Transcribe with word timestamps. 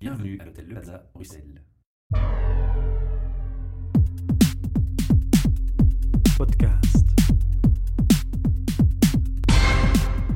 Bienvenue 0.00 0.38
à 0.40 0.46
l'hôtel 0.46 0.64
Le 0.66 0.72
Plaza, 0.76 1.04
Bruxelles. 1.12 1.62
Podcast. 6.38 7.06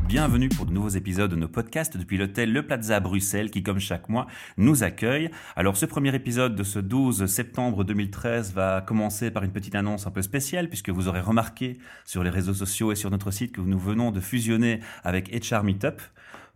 Bienvenue 0.07 0.51
pour 0.51 0.67
de 0.67 0.71
nouveaux 0.71 0.91
épisodes 0.91 1.31
de 1.31 1.37
nos 1.37 1.49
podcasts 1.49 1.97
depuis 1.97 2.19
l'hôtel 2.19 2.53
Le 2.53 2.67
Plaza 2.67 3.01
Bruxelles 3.01 3.51
qui, 3.51 3.63
comme 3.63 3.79
chaque 3.79 4.11
mois, 4.11 4.27
nous 4.59 4.83
accueille. 4.83 5.31
Alors, 5.57 5.79
ce 5.79 5.87
premier 5.87 6.15
épisode 6.15 6.55
de 6.55 6.63
ce 6.63 6.79
12 6.79 7.25
septembre 7.25 7.85
2013 7.85 8.53
va 8.53 8.83
commencer 8.83 9.31
par 9.31 9.45
une 9.45 9.53
petite 9.53 9.77
annonce 9.77 10.07
un 10.07 10.11
peu 10.11 10.21
spéciale 10.21 10.69
puisque 10.69 10.91
vous 10.91 11.09
aurez 11.09 11.21
remarqué 11.21 11.79
sur 12.05 12.23
les 12.23 12.29
réseaux 12.29 12.53
sociaux 12.53 12.93
et 12.93 12.97
sur 12.97 13.11
notre 13.11 13.31
site 13.31 13.53
que 13.53 13.63
nous 13.63 13.79
venons 13.79 14.11
de 14.11 14.21
fusionner 14.21 14.81
avec 15.05 15.31
HR 15.35 15.65
Meetup 15.65 16.03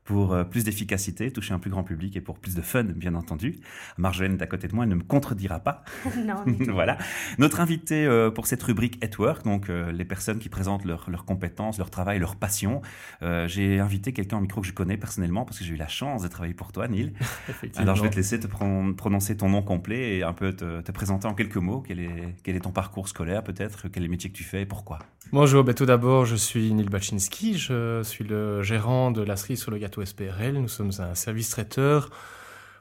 pour 0.08 0.32
euh, 0.32 0.42
plus 0.42 0.64
d'efficacité, 0.64 1.30
toucher 1.30 1.52
un 1.52 1.58
plus 1.58 1.70
grand 1.70 1.82
public 1.84 2.16
et 2.16 2.22
pour 2.22 2.38
plus 2.38 2.54
de 2.54 2.62
fun, 2.62 2.82
bien 2.84 3.14
entendu. 3.14 3.56
Marjolaine, 3.98 4.38
d'à 4.38 4.46
côté 4.46 4.66
de 4.66 4.74
moi, 4.74 4.84
elle 4.84 4.90
ne 4.90 4.94
me 4.94 5.02
contredira 5.02 5.60
pas. 5.60 5.84
non. 6.26 6.36
voilà. 6.72 6.96
Notre 7.36 7.60
invité 7.60 8.06
euh, 8.06 8.30
pour 8.30 8.46
cette 8.46 8.62
rubrique 8.62 9.04
At 9.04 9.20
Work, 9.20 9.44
donc 9.44 9.68
euh, 9.68 9.92
les 9.92 10.06
personnes 10.06 10.38
qui 10.38 10.48
présentent 10.48 10.86
leurs 10.86 11.24
compétences, 11.26 11.76
leur 11.76 11.90
travail, 11.90 12.18
leur 12.20 12.36
passion. 12.36 12.80
Euh, 13.22 13.46
j'ai 13.48 13.80
invité 13.80 14.14
quelqu'un 14.14 14.38
au 14.38 14.40
micro 14.40 14.62
que 14.62 14.66
je 14.66 14.72
connais 14.72 14.96
personnellement 14.96 15.44
parce 15.44 15.58
que 15.58 15.64
j'ai 15.64 15.74
eu 15.74 15.76
la 15.76 15.88
chance 15.88 16.22
de 16.22 16.28
travailler 16.28 16.54
pour 16.54 16.72
toi, 16.72 16.88
Neil. 16.88 17.12
Alors 17.76 17.94
je 17.94 18.02
vais 18.02 18.08
te 18.08 18.16
laisser 18.16 18.40
te 18.40 18.46
pron- 18.46 18.94
prononcer 18.94 19.36
ton 19.36 19.50
nom 19.50 19.60
complet 19.60 20.16
et 20.16 20.22
un 20.22 20.32
peu 20.32 20.54
te, 20.54 20.80
te 20.80 20.90
présenter 20.90 21.28
en 21.28 21.34
quelques 21.34 21.56
mots. 21.58 21.84
Quel 21.86 22.00
est, 22.00 22.34
quel 22.44 22.56
est 22.56 22.60
ton 22.60 22.70
parcours 22.72 23.08
scolaire 23.08 23.44
peut-être? 23.44 23.88
Quel 23.88 24.04
est 24.04 24.06
le 24.06 24.10
métier 24.10 24.30
que 24.30 24.36
tu 24.36 24.44
fais 24.44 24.62
et 24.62 24.66
pourquoi? 24.66 25.00
Bonjour, 25.30 25.62
ben, 25.62 25.74
tout 25.74 25.84
d'abord, 25.84 26.24
je 26.24 26.36
suis 26.36 26.72
Neil 26.72 26.88
Baczynski, 26.88 27.58
je 27.58 28.02
suis 28.02 28.24
le 28.24 28.62
gérant 28.62 29.10
de 29.10 29.20
la 29.20 29.36
cerise 29.36 29.60
sur 29.60 29.70
le 29.70 29.76
gâteau 29.76 29.97
SPRL. 30.04 30.54
Nous 30.54 30.68
sommes 30.68 30.92
un 30.98 31.14
service 31.14 31.50
traiteur, 31.50 32.10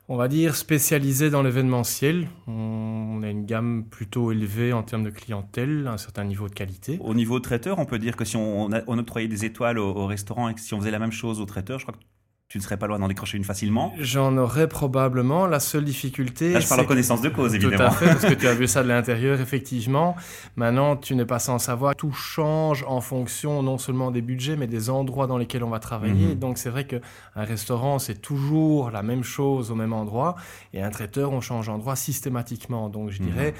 on 0.09 0.17
va 0.17 0.27
dire 0.27 0.55
spécialisé 0.55 1.29
dans 1.29 1.43
l'événementiel. 1.43 2.27
On 2.47 3.21
a 3.23 3.29
une 3.29 3.45
gamme 3.45 3.85
plutôt 3.89 4.31
élevée 4.31 4.73
en 4.73 4.83
termes 4.83 5.03
de 5.03 5.09
clientèle, 5.09 5.87
un 5.87 5.97
certain 5.97 6.23
niveau 6.23 6.49
de 6.49 6.53
qualité. 6.53 6.97
Au 7.01 7.13
niveau 7.13 7.39
traiteur, 7.39 7.79
on 7.79 7.85
peut 7.85 7.99
dire 7.99 8.15
que 8.15 8.25
si 8.25 8.37
on, 8.37 8.71
octroyait 8.71 9.27
des 9.27 9.45
étoiles 9.45 9.79
au, 9.79 9.89
au 9.89 10.05
restaurant 10.05 10.49
et 10.49 10.53
que 10.53 10.61
si 10.61 10.73
on 10.73 10.79
faisait 10.79 10.91
la 10.91 10.99
même 10.99 11.11
chose 11.11 11.39
au 11.39 11.45
traiteur, 11.45 11.79
je 11.79 11.85
crois 11.85 11.95
que 11.97 12.03
tu 12.49 12.57
ne 12.59 12.63
serais 12.63 12.77
pas 12.77 12.87
loin 12.87 12.97
d'en 12.97 13.09
décrocher 13.09 13.37
une 13.37 13.43
facilement. 13.43 13.93
J'en 13.99 14.37
aurais 14.37 14.69
probablement. 14.69 15.47
La 15.47 15.59
seule 15.59 15.83
difficulté. 15.83 16.53
Là, 16.53 16.61
je 16.61 16.67
parle 16.67 16.79
en 16.81 16.85
connaissance 16.85 17.21
de 17.21 17.27
cause, 17.27 17.51
Tout 17.51 17.57
évidemment. 17.57 17.89
à 17.89 17.91
fait, 17.91 18.05
parce 18.05 18.25
que 18.25 18.33
tu 18.39 18.47
as 18.47 18.53
vu 18.53 18.67
ça 18.67 18.83
de 18.83 18.87
l'intérieur, 18.87 19.41
effectivement. 19.41 20.15
Maintenant, 20.55 20.95
tu 20.95 21.13
n'es 21.15 21.25
pas 21.25 21.39
sans 21.39 21.59
savoir, 21.59 21.93
tout 21.97 22.13
change 22.13 22.85
en 22.87 23.01
fonction 23.01 23.61
non 23.63 23.77
seulement 23.77 24.11
des 24.11 24.21
budgets, 24.21 24.55
mais 24.55 24.67
des 24.67 24.89
endroits 24.89 25.27
dans 25.27 25.37
lesquels 25.37 25.63
on 25.65 25.69
va 25.69 25.79
travailler. 25.79 26.27
Mhm. 26.27 26.35
Donc, 26.35 26.57
c'est 26.57 26.69
vrai 26.69 26.87
qu'un 26.87 27.01
restaurant, 27.35 27.99
c'est 27.99 28.21
toujours 28.21 28.91
la 28.91 29.03
même 29.03 29.23
chose 29.23 29.69
au 29.69 29.75
même 29.75 29.91
endroit, 29.91 30.35
et 30.73 30.81
un 30.81 30.89
traiteur, 30.89 31.33
on 31.33 31.41
change 31.41 31.67
d'endroit 31.67 31.97
systématiquement. 31.97 32.87
Donc, 32.87 33.09
je 33.11 33.21
Mhm. 33.21 33.29
dirais, 33.29 33.53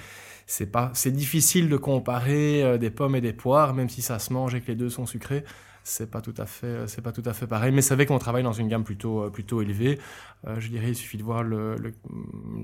c'est 0.46 0.72
pas, 0.72 0.92
c'est 0.94 1.12
difficile 1.12 1.68
de 1.68 1.76
comparer 1.76 2.64
euh, 2.64 2.78
des 2.78 2.90
pommes 2.90 3.18
et 3.18 3.22
des 3.22 3.34
poires, 3.34 3.74
même 3.74 3.90
si 3.90 4.02
ça 4.02 4.18
se 4.18 4.32
mange 4.32 4.56
et 4.56 4.62
que 4.62 4.68
les 4.70 4.76
deux 4.76 4.90
sont 4.90 5.06
sucrés. 5.06 5.44
C'est 5.90 6.12
pas 6.12 6.20
tout 6.20 6.34
à 6.38 6.46
fait, 6.46 6.68
euh, 6.68 6.88
c'est 6.88 7.02
pas 7.02 7.14
tout 7.14 7.24
à 7.26 7.32
fait 7.32 7.48
pareil. 7.48 7.72
Mais 7.72 7.82
c'est 7.82 7.96
vrai 7.96 8.06
qu'on 8.06 8.20
travaille 8.20 8.44
dans 8.44 8.52
une 8.52 8.68
gamme 8.68 8.84
plutôt, 8.84 9.22
euh, 9.24 9.30
plutôt 9.30 9.62
élevée. 9.62 10.00
Euh, 10.46 10.60
je 10.60 10.68
dirais, 10.68 10.90
il 10.90 10.96
suffit 10.96 11.18
de 11.18 11.24
voir 11.24 11.44
le, 11.44 11.76
le- 11.78 11.94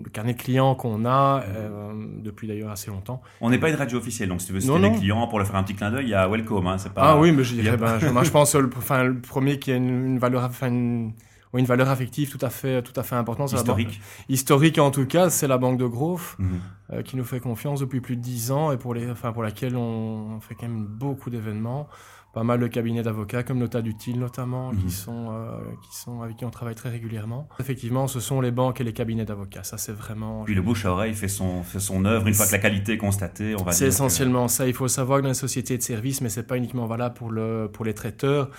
le 0.03 0.09
carnet 0.09 0.33
de 0.33 0.41
clients 0.41 0.75
qu'on 0.75 1.05
a 1.05 1.41
euh, 1.47 1.93
depuis 2.21 2.49
d'ailleurs 2.49 2.71
assez 2.71 2.91
longtemps. 2.91 3.21
On 3.39 3.49
n'est 3.49 3.59
pas 3.59 3.69
une 3.69 3.75
radio 3.77 3.97
officielle, 3.97 4.27
donc 4.27 4.41
si 4.41 4.47
tu 4.47 4.53
veux 4.53 4.59
citer 4.59 4.77
non. 4.77 4.93
clients 4.93 5.25
pour 5.27 5.39
leur 5.39 5.47
faire 5.47 5.55
un 5.55 5.63
petit 5.63 5.73
clin 5.75 5.89
d'œil, 5.89 6.03
il 6.03 6.09
y 6.09 6.13
a 6.13 6.27
Welcome. 6.27 6.67
Hein, 6.67 6.77
c'est 6.77 6.93
pas... 6.93 7.11
ah 7.11 7.17
oui, 7.17 7.31
mais 7.31 7.45
je 7.45 7.53
dirais, 7.55 7.77
ben, 7.77 7.97
je, 7.97 8.07
moi, 8.09 8.23
je 8.23 8.31
pense 8.37 8.53
le, 8.55 8.69
enfin, 8.77 9.03
le 9.05 9.17
premier 9.21 9.57
qui 9.57 9.71
a 9.71 9.77
une, 9.77 10.05
une 10.05 10.19
valeur, 10.19 10.43
enfin, 10.43 10.67
une, 10.67 11.13
oui, 11.53 11.61
une 11.61 11.65
valeur 11.67 11.87
affective 11.89 12.29
tout 12.29 12.45
à 12.45 12.49
fait, 12.49 12.81
tout 12.81 12.99
à 12.99 13.03
fait 13.03 13.15
importante. 13.15 13.47
c'est 13.49 13.55
la 13.55 13.63
banque- 13.63 13.79
historique. 13.79 14.01
historique 14.27 14.77
en 14.79 14.91
tout 14.91 15.05
cas, 15.05 15.29
c'est 15.29 15.47
la 15.47 15.57
banque 15.57 15.77
de 15.79 15.85
Grove. 15.85 16.35
Mhm. 16.39 16.59
euh, 16.91 17.01
qui 17.03 17.15
nous 17.15 17.23
fait 17.23 17.39
confiance 17.39 17.79
depuis 17.79 18.01
plus 18.01 18.17
de 18.17 18.21
dix 18.21 18.51
ans 18.51 18.71
et 18.73 18.77
pour, 18.77 18.93
les, 18.93 19.09
enfin, 19.09 19.31
pour 19.31 19.43
laquelle 19.43 19.77
on 19.77 20.39
fait 20.41 20.55
quand 20.55 20.67
même 20.67 20.85
beaucoup 20.85 21.29
d'événements. 21.29 21.87
Pas 22.33 22.43
mal 22.43 22.59
de 22.59 22.65
cabinets 22.65 23.03
d'avocats, 23.03 23.43
comme 23.43 23.59
Nota 23.59 23.83
Dutil 23.83 24.17
notamment, 24.17 24.71
Mhm. 24.73 24.79
qui 24.83 24.89
sont, 24.91 25.27
euh, 25.31 25.51
qui 25.87 25.95
sont, 25.95 26.21
avec 26.23 26.35
qui 26.37 26.45
on 26.45 26.49
travaille 26.49 26.73
très 26.73 26.89
régulièrement. 26.89 27.47
Effectivement, 27.59 28.07
ce 28.07 28.19
sont 28.19 28.41
les 28.41 28.49
banques 28.49 28.81
et 28.81 28.83
les 28.83 28.91
cabinets 28.93 29.23
d'avocats. 29.23 29.63
Ça, 29.63 29.77
c'est 29.77 29.91
vraiment... 29.91 30.43
Puis 30.43 30.55
le 30.55 30.63
bouche 30.63 30.83
à 30.85 30.91
oreille 30.93 31.13
fait 31.13 31.27
son, 31.27 31.61
fait 31.61 31.79
son 31.79 32.05
œuvre. 32.05 32.25
Une 32.27 32.33
fois 32.33 32.47
que 32.47 32.51
la 32.51 32.57
qualité 32.57 32.93
est 32.93 32.97
constatée, 32.97 33.55
on 33.59 33.63
va 33.63 33.71
C'est 33.71 33.85
que- 33.85 33.89
essentiellement 33.89 34.47
ça. 34.47 34.65
Il 34.67 34.73
faut 34.73 34.87
savoir 34.87 35.19
que 35.19 35.23
dans 35.23 35.29
les 35.29 35.35
sociétés 35.35 35.77
de 35.77 35.83
services, 35.83 36.21
mais 36.21 36.29
c'est 36.29 36.41
pas 36.47 36.57
uniquement 36.57 36.87
valable 36.87 37.13
pour, 37.13 37.29
le, 37.29 37.69
pour 37.71 37.85
les 37.85 37.93
traiteurs, 37.93 38.49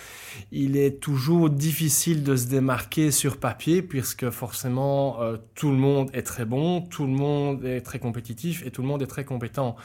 il 0.53 0.77
est 0.77 1.01
toujours 1.01 1.49
difficile 1.49 2.23
de 2.23 2.37
se 2.37 2.47
démarquer 2.47 3.11
sur 3.11 3.35
papier, 3.37 3.81
puisque 3.81 4.29
forcément, 4.29 5.21
euh, 5.21 5.35
tout 5.53 5.69
le 5.69 5.77
monde 5.77 6.09
est 6.13 6.23
très 6.23 6.45
bon, 6.45 6.79
tout 6.79 7.05
le 7.05 7.11
monde 7.11 7.65
est 7.65 7.81
très 7.81 7.99
compétitif 7.99 8.65
et 8.65 8.71
tout 8.71 8.81
le 8.81 8.87
monde 8.87 9.01
est 9.01 9.07
très 9.07 9.25
compétent. 9.25 9.75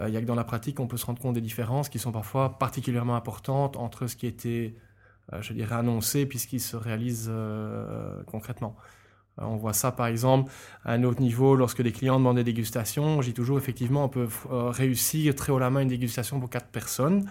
Euh, 0.00 0.08
Il 0.08 0.12
y 0.14 0.16
a 0.18 0.20
que 0.20 0.26
dans 0.26 0.34
la 0.34 0.44
pratique, 0.44 0.78
on 0.80 0.86
peut 0.86 0.96
se 0.98 1.06
rendre 1.06 1.20
compte 1.20 1.34
des 1.34 1.40
différences 1.40 1.88
qui 1.88 1.98
sont 1.98 2.12
parfois 2.12 2.58
particulièrement 2.58 3.16
importantes 3.16 3.37
entre 3.48 4.06
ce 4.06 4.16
qui 4.16 4.26
était, 4.26 4.74
euh, 5.32 5.42
je 5.42 5.52
dirais, 5.52 5.74
annoncé 5.74 6.26
puis 6.26 6.38
ce 6.38 6.46
qui 6.46 6.60
se 6.60 6.76
réalise 6.76 7.28
euh, 7.30 8.22
concrètement. 8.26 8.76
Euh, 9.40 9.44
On 9.44 9.56
voit 9.56 9.72
ça 9.72 9.92
par 9.92 10.06
exemple 10.06 10.50
à 10.84 10.92
un 10.92 11.04
autre 11.04 11.20
niveau 11.20 11.54
lorsque 11.56 11.78
les 11.80 11.92
clients 11.92 12.18
demandent 12.18 12.36
des 12.36 12.44
dégustations. 12.44 13.22
J'ai 13.22 13.32
toujours 13.32 13.58
effectivement 13.58 14.04
on 14.04 14.08
peut 14.08 14.28
euh, 14.50 14.70
réussir 14.70 15.34
très 15.34 15.52
haut 15.52 15.58
la 15.58 15.70
main 15.70 15.80
une 15.80 15.88
dégustation 15.88 16.40
pour 16.40 16.50
quatre 16.50 16.68
personnes. 16.68 17.28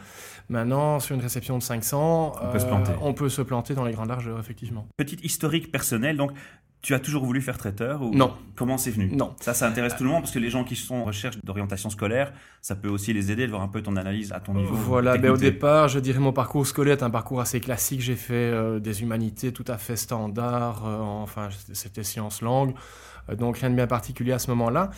Maintenant 0.50 1.00
sur 1.00 1.16
une 1.16 1.22
réception 1.22 1.58
de 1.58 1.64
500, 1.64 2.34
On 2.42 2.52
peut 2.52 2.60
se 2.60 2.66
planter. 2.66 2.92
on 3.02 3.14
peut 3.14 3.30
se 3.30 3.42
planter 3.42 3.74
dans 3.74 3.84
les 3.86 3.94
grandes 3.94 4.10
largeurs 4.10 4.40
effectivement. 4.40 4.88
Petite 4.98 5.24
historique 5.24 5.72
personnelle, 5.72 6.16
donc 6.18 6.32
tu 6.82 6.94
as 6.94 7.00
toujours 7.00 7.26
voulu 7.26 7.42
faire 7.42 7.58
traiteur 7.58 8.02
ou 8.02 8.14
Non. 8.14 8.34
Comment 8.56 8.78
c'est 8.78 8.92
venu? 8.92 9.10
Non. 9.12 9.36
Ça, 9.42 9.54
ça 9.54 9.68
intéresse 9.68 9.96
tout 9.96 10.04
le 10.04 10.10
monde 10.10 10.22
parce 10.22 10.32
que 10.32 10.40
les 10.40 10.50
gens 10.50 10.64
qui 10.64 10.76
sont 10.76 10.96
en 10.96 11.04
recherche 11.04 11.38
d'orientation 11.44 11.90
scolaire, 11.90 12.32
ça 12.62 12.76
peut 12.76 12.88
aussi 12.88 13.14
les 13.14 13.32
aider 13.32 13.46
de 13.46 13.52
voir 13.52 13.64
un 13.64 13.68
peu 13.68 13.82
ton 13.82 13.96
analyse 13.96 14.32
à 14.32 14.40
ton 14.40 14.54
niveau. 14.54 14.76
Voilà, 14.76 15.18
ben, 15.18 15.32
au 15.32 15.38
départ, 15.38 15.88
je 15.88 16.00
dirais 16.00 16.20
mon 16.20 16.34
parcours 16.34 16.66
scolaire 16.66 16.98
est 16.98 17.04
un 17.04 17.10
parcours 17.10 17.42
assez 17.42 17.60
classique. 17.60 18.02
J'ai 18.02 18.16
fait 18.16 18.34
euh, 18.34 18.80
des 18.80 19.02
humanités 19.02 19.52
tout 19.52 19.66
à 19.68 19.78
fait 19.78 19.96
standard, 19.96 20.86
euh, 20.86 21.00
enfin 21.00 21.50
c'était 21.74 22.04
sciences 22.04 22.42
langues, 22.42 22.74
euh, 23.30 23.36
donc 23.36 23.58
rien 23.58 23.70
de 23.70 23.76
bien 23.76 23.88
particulier 23.88 24.32
à 24.32 24.40
ce 24.40 24.50
moment-là. 24.52 24.92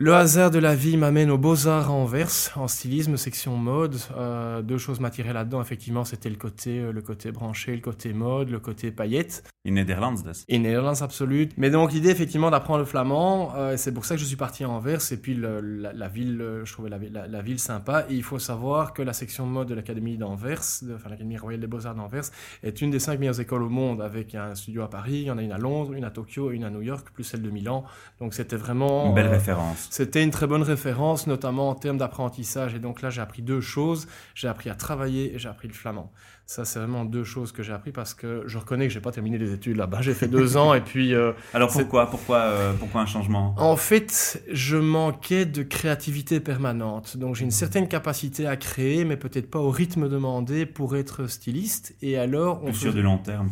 Le 0.00 0.14
hasard 0.14 0.52
de 0.52 0.60
la 0.60 0.76
vie 0.76 0.96
m'amène 0.96 1.28
aux 1.28 1.38
Beaux-Arts 1.38 1.88
à 1.88 1.92
Anvers, 1.92 2.30
en 2.54 2.68
stylisme, 2.68 3.16
section 3.16 3.56
mode. 3.56 3.96
Euh, 4.16 4.62
deux 4.62 4.78
choses 4.78 5.00
m'attiraient 5.00 5.32
là-dedans, 5.32 5.60
effectivement, 5.60 6.04
c'était 6.04 6.30
le 6.30 6.36
côté, 6.36 6.78
euh, 6.78 6.92
le 6.92 7.02
côté 7.02 7.32
branché, 7.32 7.74
le 7.74 7.80
côté 7.80 8.12
mode, 8.12 8.48
le 8.48 8.60
côté 8.60 8.92
paillettes. 8.92 9.42
In 9.66 9.72
Netherlands, 9.72 10.22
dus. 10.22 10.44
Et 10.46 10.60
Netherlands 10.60 11.02
absolue. 11.02 11.48
Mais 11.56 11.68
donc 11.70 11.92
l'idée 11.92 12.10
effectivement 12.10 12.48
d'apprendre 12.48 12.78
le 12.78 12.84
flamand, 12.84 13.52
euh, 13.56 13.76
c'est 13.76 13.92
pour 13.92 14.04
ça 14.04 14.14
que 14.14 14.20
je 14.20 14.24
suis 14.24 14.36
parti 14.36 14.62
à 14.62 14.68
Anvers. 14.68 15.00
Et 15.10 15.16
puis 15.16 15.34
le- 15.34 15.60
la, 15.60 15.92
la 15.92 16.06
ville, 16.08 16.60
je 16.62 16.72
trouvais 16.72 16.90
la, 16.90 16.98
vi- 16.98 17.10
la- 17.10 17.26
la 17.26 17.42
ville 17.42 17.58
sympa. 17.58 18.06
Et 18.08 18.14
il 18.14 18.22
faut 18.22 18.38
savoir 18.38 18.92
que 18.92 19.02
la 19.02 19.12
section 19.12 19.46
mode 19.46 19.66
de 19.66 19.74
l'Académie 19.74 20.16
d'Anvers, 20.16 20.62
enfin 20.94 21.10
l'Académie 21.10 21.38
royale 21.38 21.60
des 21.60 21.66
beaux-arts 21.66 21.96
d'Anvers, 21.96 22.30
est 22.62 22.80
une 22.80 22.92
des 22.92 23.00
cinq 23.00 23.18
meilleures 23.18 23.40
écoles 23.40 23.64
au 23.64 23.68
monde, 23.68 24.00
avec 24.00 24.36
un 24.36 24.54
studio 24.54 24.82
à 24.82 24.88
Paris, 24.90 25.14
il 25.16 25.24
y 25.24 25.30
en 25.32 25.38
a 25.38 25.42
une 25.42 25.50
à 25.52 25.58
Londres, 25.58 25.92
une 25.94 26.04
à 26.04 26.10
Tokyo, 26.12 26.52
une 26.52 26.62
à 26.62 26.70
New 26.70 26.82
York, 26.82 27.08
plus 27.12 27.24
celle 27.24 27.42
de 27.42 27.50
Milan. 27.50 27.82
Donc 28.20 28.32
c'était 28.32 28.56
vraiment... 28.56 29.08
Une 29.08 29.14
belle 29.14 29.26
référence. 29.26 29.87
C'était 29.90 30.22
une 30.22 30.30
très 30.30 30.46
bonne 30.46 30.62
référence, 30.62 31.26
notamment 31.26 31.68
en 31.70 31.74
termes 31.74 31.98
d'apprentissage. 31.98 32.74
Et 32.74 32.78
donc 32.78 33.02
là, 33.02 33.10
j'ai 33.10 33.20
appris 33.20 33.42
deux 33.42 33.60
choses. 33.60 34.08
J'ai 34.34 34.48
appris 34.48 34.70
à 34.70 34.74
travailler 34.74 35.34
et 35.34 35.38
j'ai 35.38 35.48
appris 35.48 35.68
le 35.68 35.74
flamand. 35.74 36.12
Ça, 36.50 36.64
c'est 36.64 36.78
vraiment 36.78 37.04
deux 37.04 37.24
choses 37.24 37.52
que 37.52 37.62
j'ai 37.62 37.74
appris 37.74 37.92
parce 37.92 38.14
que 38.14 38.42
je 38.46 38.56
reconnais 38.56 38.88
que 38.88 38.94
j'ai 38.94 39.02
pas 39.02 39.12
terminé 39.12 39.36
les 39.36 39.52
études 39.52 39.76
là-bas. 39.76 40.00
J'ai 40.00 40.14
fait 40.14 40.28
deux 40.28 40.56
ans 40.56 40.72
et 40.72 40.80
puis, 40.80 41.14
euh, 41.14 41.32
Alors 41.52 41.70
pourquoi, 41.70 42.08
pourquoi, 42.08 42.38
euh, 42.38 42.72
pourquoi 42.72 43.02
un 43.02 43.06
changement? 43.06 43.54
En 43.58 43.76
fait, 43.76 44.42
je 44.50 44.78
manquais 44.78 45.44
de 45.44 45.62
créativité 45.62 46.40
permanente. 46.40 47.18
Donc 47.18 47.34
j'ai 47.34 47.44
une 47.44 47.50
certaine 47.50 47.86
capacité 47.86 48.46
à 48.46 48.56
créer, 48.56 49.04
mais 49.04 49.18
peut-être 49.18 49.50
pas 49.50 49.58
au 49.58 49.68
rythme 49.68 50.08
demandé 50.08 50.64
pour 50.64 50.96
être 50.96 51.26
styliste. 51.26 51.94
Et 52.00 52.16
alors, 52.16 52.62
on 52.62 52.68
Plus 52.68 52.76
sur 52.76 52.94
du 52.94 53.02
long 53.02 53.18
terme, 53.18 53.50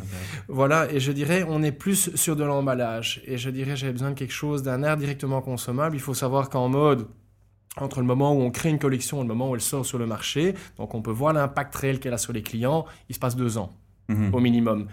voilà, 0.48 0.90
et 0.90 0.98
je 0.98 1.12
dirais, 1.12 1.44
on 1.46 1.62
est 1.62 1.72
plus 1.72 2.16
sur 2.16 2.34
de 2.34 2.44
l'emballage. 2.44 3.20
Et 3.26 3.36
je 3.36 3.50
dirais, 3.50 3.76
j'avais 3.76 3.92
besoin 3.92 4.12
de 4.12 4.18
quelque 4.18 4.32
chose, 4.32 4.62
d'un 4.62 4.82
art 4.82 4.96
directement 4.96 5.42
consommable. 5.42 5.96
Il 5.96 6.00
faut 6.00 6.14
savoir 6.14 6.25
qu'en 6.50 6.68
mode, 6.68 7.06
entre 7.78 8.00
le 8.00 8.06
moment 8.06 8.32
où 8.34 8.40
on 8.40 8.50
crée 8.50 8.70
une 8.70 8.78
collection 8.78 9.18
et 9.18 9.22
le 9.22 9.28
moment 9.28 9.50
où 9.50 9.54
elle 9.54 9.60
sort 9.60 9.84
sur 9.84 9.98
le 9.98 10.06
marché, 10.06 10.54
donc 10.78 10.94
on 10.94 11.02
peut 11.02 11.10
voir 11.10 11.32
l'impact 11.32 11.74
réel 11.74 12.00
qu'elle 12.00 12.14
a 12.14 12.18
sur 12.18 12.32
les 12.32 12.42
clients, 12.42 12.86
il 13.08 13.14
se 13.14 13.20
passe 13.20 13.36
deux 13.36 13.58
ans 13.58 13.72
Mhm. 14.08 14.32
au 14.34 14.38
minimum. 14.40 14.86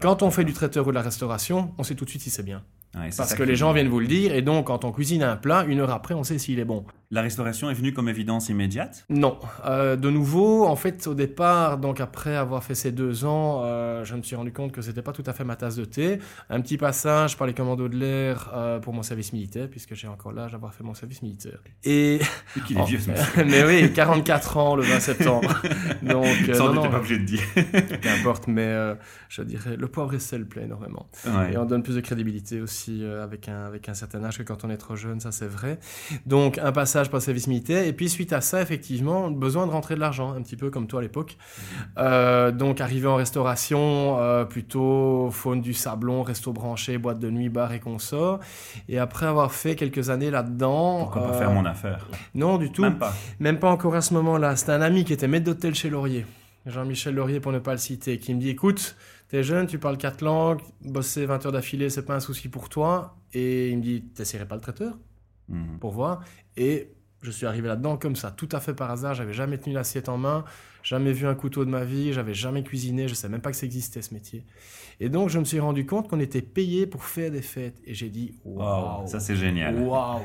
Quand 0.00 0.22
on 0.22 0.30
fait 0.30 0.44
du 0.44 0.52
traiteur 0.52 0.86
ou 0.86 0.90
de 0.90 0.94
la 0.94 1.02
restauration, 1.02 1.74
on 1.76 1.82
sait 1.82 1.96
tout 1.96 2.04
de 2.04 2.10
suite 2.10 2.22
si 2.22 2.30
c'est 2.30 2.44
bien. 2.44 2.62
Ouais, 2.94 3.10
Parce 3.16 3.34
que 3.34 3.42
les 3.42 3.56
gens 3.56 3.72
viennent 3.72 3.88
vous 3.88 3.98
le 3.98 4.06
dire, 4.06 4.32
et 4.32 4.42
donc 4.42 4.68
quand 4.68 4.84
on 4.84 4.92
cuisine 4.92 5.24
un 5.24 5.36
plat, 5.36 5.64
une 5.64 5.80
heure 5.80 5.90
après, 5.90 6.14
on 6.14 6.22
sait 6.22 6.38
s'il 6.38 6.60
est 6.60 6.64
bon. 6.64 6.84
La 7.14 7.22
restauration 7.22 7.70
est 7.70 7.74
venue 7.74 7.92
comme 7.92 8.08
évidence 8.08 8.48
immédiate? 8.48 9.04
Non. 9.08 9.38
Euh, 9.66 9.94
de 9.94 10.10
nouveau, 10.10 10.66
en 10.66 10.74
fait, 10.74 11.06
au 11.06 11.14
départ, 11.14 11.78
donc 11.78 12.00
après 12.00 12.34
avoir 12.34 12.64
fait 12.64 12.74
ces 12.74 12.90
deux 12.90 13.24
ans, 13.24 13.62
euh, 13.62 14.04
je 14.04 14.16
me 14.16 14.22
suis 14.22 14.34
rendu 14.34 14.52
compte 14.52 14.72
que 14.72 14.82
c'était 14.82 15.00
pas 15.00 15.12
tout 15.12 15.22
à 15.24 15.32
fait 15.32 15.44
ma 15.44 15.54
tasse 15.54 15.76
de 15.76 15.84
thé. 15.84 16.18
Un 16.50 16.60
petit 16.60 16.76
passage 16.76 17.36
par 17.36 17.46
les 17.46 17.54
commandos 17.54 17.88
de 17.88 17.96
l'air 17.96 18.50
euh, 18.52 18.80
pour 18.80 18.92
mon 18.92 19.04
service 19.04 19.32
militaire, 19.32 19.68
puisque 19.70 19.94
j'ai 19.94 20.08
encore 20.08 20.32
l'âge 20.32 20.50
d'avoir 20.50 20.74
fait 20.74 20.82
mon 20.82 20.94
service 20.94 21.22
militaire. 21.22 21.60
Et... 21.84 22.18
qu'il 22.66 22.78
est 22.78 22.84
vieux, 22.84 22.98
ce 22.98 23.10
Mais 23.44 23.62
oui, 23.62 23.92
44 23.92 24.56
ans 24.56 24.74
le 24.74 24.82
20 24.82 24.98
septembre. 24.98 25.62
donc, 26.02 26.26
Ça, 26.52 26.64
on 26.64 26.74
n'était 26.74 26.88
pas 26.88 26.98
obligé 26.98 27.18
de 27.18 27.24
dire. 27.24 27.44
Qu'importe, 28.02 28.48
mais 28.48 28.96
je 29.28 29.42
dirais, 29.42 29.76
le 29.76 29.86
poivre 29.86 30.14
et 30.14 30.18
sel 30.18 30.46
plaît 30.46 30.64
énormément. 30.64 31.08
Et 31.52 31.56
on 31.56 31.64
donne 31.64 31.84
plus 31.84 31.94
de 31.94 32.00
crédibilité 32.00 32.60
aussi 32.60 33.04
avec, 33.04 33.48
un, 33.48 33.66
avec 33.66 33.88
un 33.88 33.94
certain 33.94 34.24
âge 34.24 34.38
que 34.38 34.42
quand 34.42 34.64
on 34.64 34.70
est 34.70 34.78
trop 34.78 34.96
jeune, 34.96 35.20
ça 35.20 35.30
c'est 35.30 35.46
vrai. 35.46 35.78
Donc, 36.26 36.58
un 36.58 36.72
passage 36.72 37.03
pas 37.10 37.20
service 37.20 37.46
militaire. 37.46 37.86
Et 37.86 37.92
puis 37.92 38.08
suite 38.08 38.32
à 38.32 38.40
ça, 38.40 38.60
effectivement, 38.60 39.30
besoin 39.30 39.66
de 39.66 39.72
rentrer 39.72 39.94
de 39.94 40.00
l'argent, 40.00 40.32
un 40.32 40.42
petit 40.42 40.56
peu 40.56 40.70
comme 40.70 40.86
toi 40.86 41.00
à 41.00 41.02
l'époque. 41.02 41.36
Euh, 41.98 42.50
donc 42.50 42.80
arrivé 42.80 43.06
en 43.06 43.16
restauration, 43.16 44.18
euh, 44.18 44.44
plutôt 44.44 45.30
faune 45.30 45.60
du 45.60 45.74
sablon, 45.74 46.22
resto 46.22 46.52
branché, 46.52 46.98
boîte 46.98 47.18
de 47.18 47.30
nuit, 47.30 47.48
bar 47.48 47.72
et 47.72 47.80
consort. 47.80 48.40
Et 48.88 48.98
après 48.98 49.26
avoir 49.26 49.52
fait 49.52 49.76
quelques 49.76 50.10
années 50.10 50.30
là-dedans... 50.30 50.98
Pourquoi 51.00 51.28
pas 51.28 51.38
faire 51.38 51.50
mon 51.50 51.64
affaire? 51.64 52.08
Non, 52.34 52.58
du 52.58 52.70
tout. 52.70 52.82
Même 52.82 52.98
pas. 52.98 53.12
Même 53.40 53.58
pas 53.58 53.70
encore 53.70 53.94
à 53.94 54.00
ce 54.00 54.14
moment-là. 54.14 54.56
C'était 54.56 54.72
un 54.72 54.82
ami 54.82 55.04
qui 55.04 55.12
était 55.12 55.28
maître 55.28 55.44
d'hôtel 55.44 55.74
chez 55.74 55.90
Laurier. 55.90 56.26
Jean-Michel 56.66 57.14
Laurier 57.14 57.40
pour 57.40 57.52
ne 57.52 57.58
pas 57.58 57.72
le 57.72 57.78
citer, 57.78 58.18
qui 58.18 58.34
me 58.34 58.40
dit 58.40 58.48
écoute, 58.48 58.96
t'es 59.28 59.42
jeune, 59.42 59.66
tu 59.66 59.78
parles 59.78 59.98
quatre 59.98 60.22
langues, 60.22 60.60
bosser 60.82 61.26
20 61.26 61.44
heures 61.44 61.52
d'affilée, 61.52 61.90
c'est 61.90 62.04
pas 62.04 62.14
un 62.14 62.20
souci 62.20 62.48
pour 62.48 62.68
toi. 62.68 63.16
Et 63.34 63.70
il 63.70 63.78
me 63.78 63.82
dit 63.82 64.02
t'essaierais 64.14 64.46
pas 64.46 64.54
le 64.54 64.62
traiteur? 64.62 64.94
Mhm. 65.48 65.78
pour 65.78 65.92
voir. 65.92 66.24
Et 66.56 66.90
je 67.22 67.30
suis 67.30 67.46
arrivé 67.46 67.68
là-dedans 67.68 67.96
comme 67.96 68.16
ça, 68.16 68.30
tout 68.30 68.48
à 68.52 68.60
fait 68.60 68.74
par 68.74 68.90
hasard. 68.90 69.14
J'avais 69.14 69.32
jamais 69.32 69.58
tenu 69.58 69.74
l'assiette 69.74 70.08
en 70.08 70.18
main, 70.18 70.44
jamais 70.82 71.12
vu 71.12 71.26
un 71.26 71.34
couteau 71.34 71.64
de 71.64 71.70
ma 71.70 71.84
vie, 71.84 72.12
j'avais 72.12 72.34
jamais 72.34 72.62
cuisiné, 72.62 73.08
je 73.08 73.14
sais 73.14 73.28
même 73.28 73.40
pas 73.40 73.50
que 73.50 73.56
ça 73.56 73.66
existait 73.66 74.02
ce 74.02 74.12
métier. 74.12 74.44
Et 75.00 75.08
donc 75.08 75.30
je 75.30 75.38
me 75.38 75.44
suis 75.44 75.58
rendu 75.58 75.86
compte 75.86 76.08
qu'on 76.08 76.20
était 76.20 76.42
payé 76.42 76.86
pour 76.86 77.04
faire 77.04 77.30
des 77.30 77.42
fêtes. 77.42 77.80
Et 77.86 77.94
j'ai 77.94 78.10
dit 78.10 78.34
waouh, 78.44 79.06
ça 79.06 79.20
c'est 79.20 79.36
génial. 79.36 79.76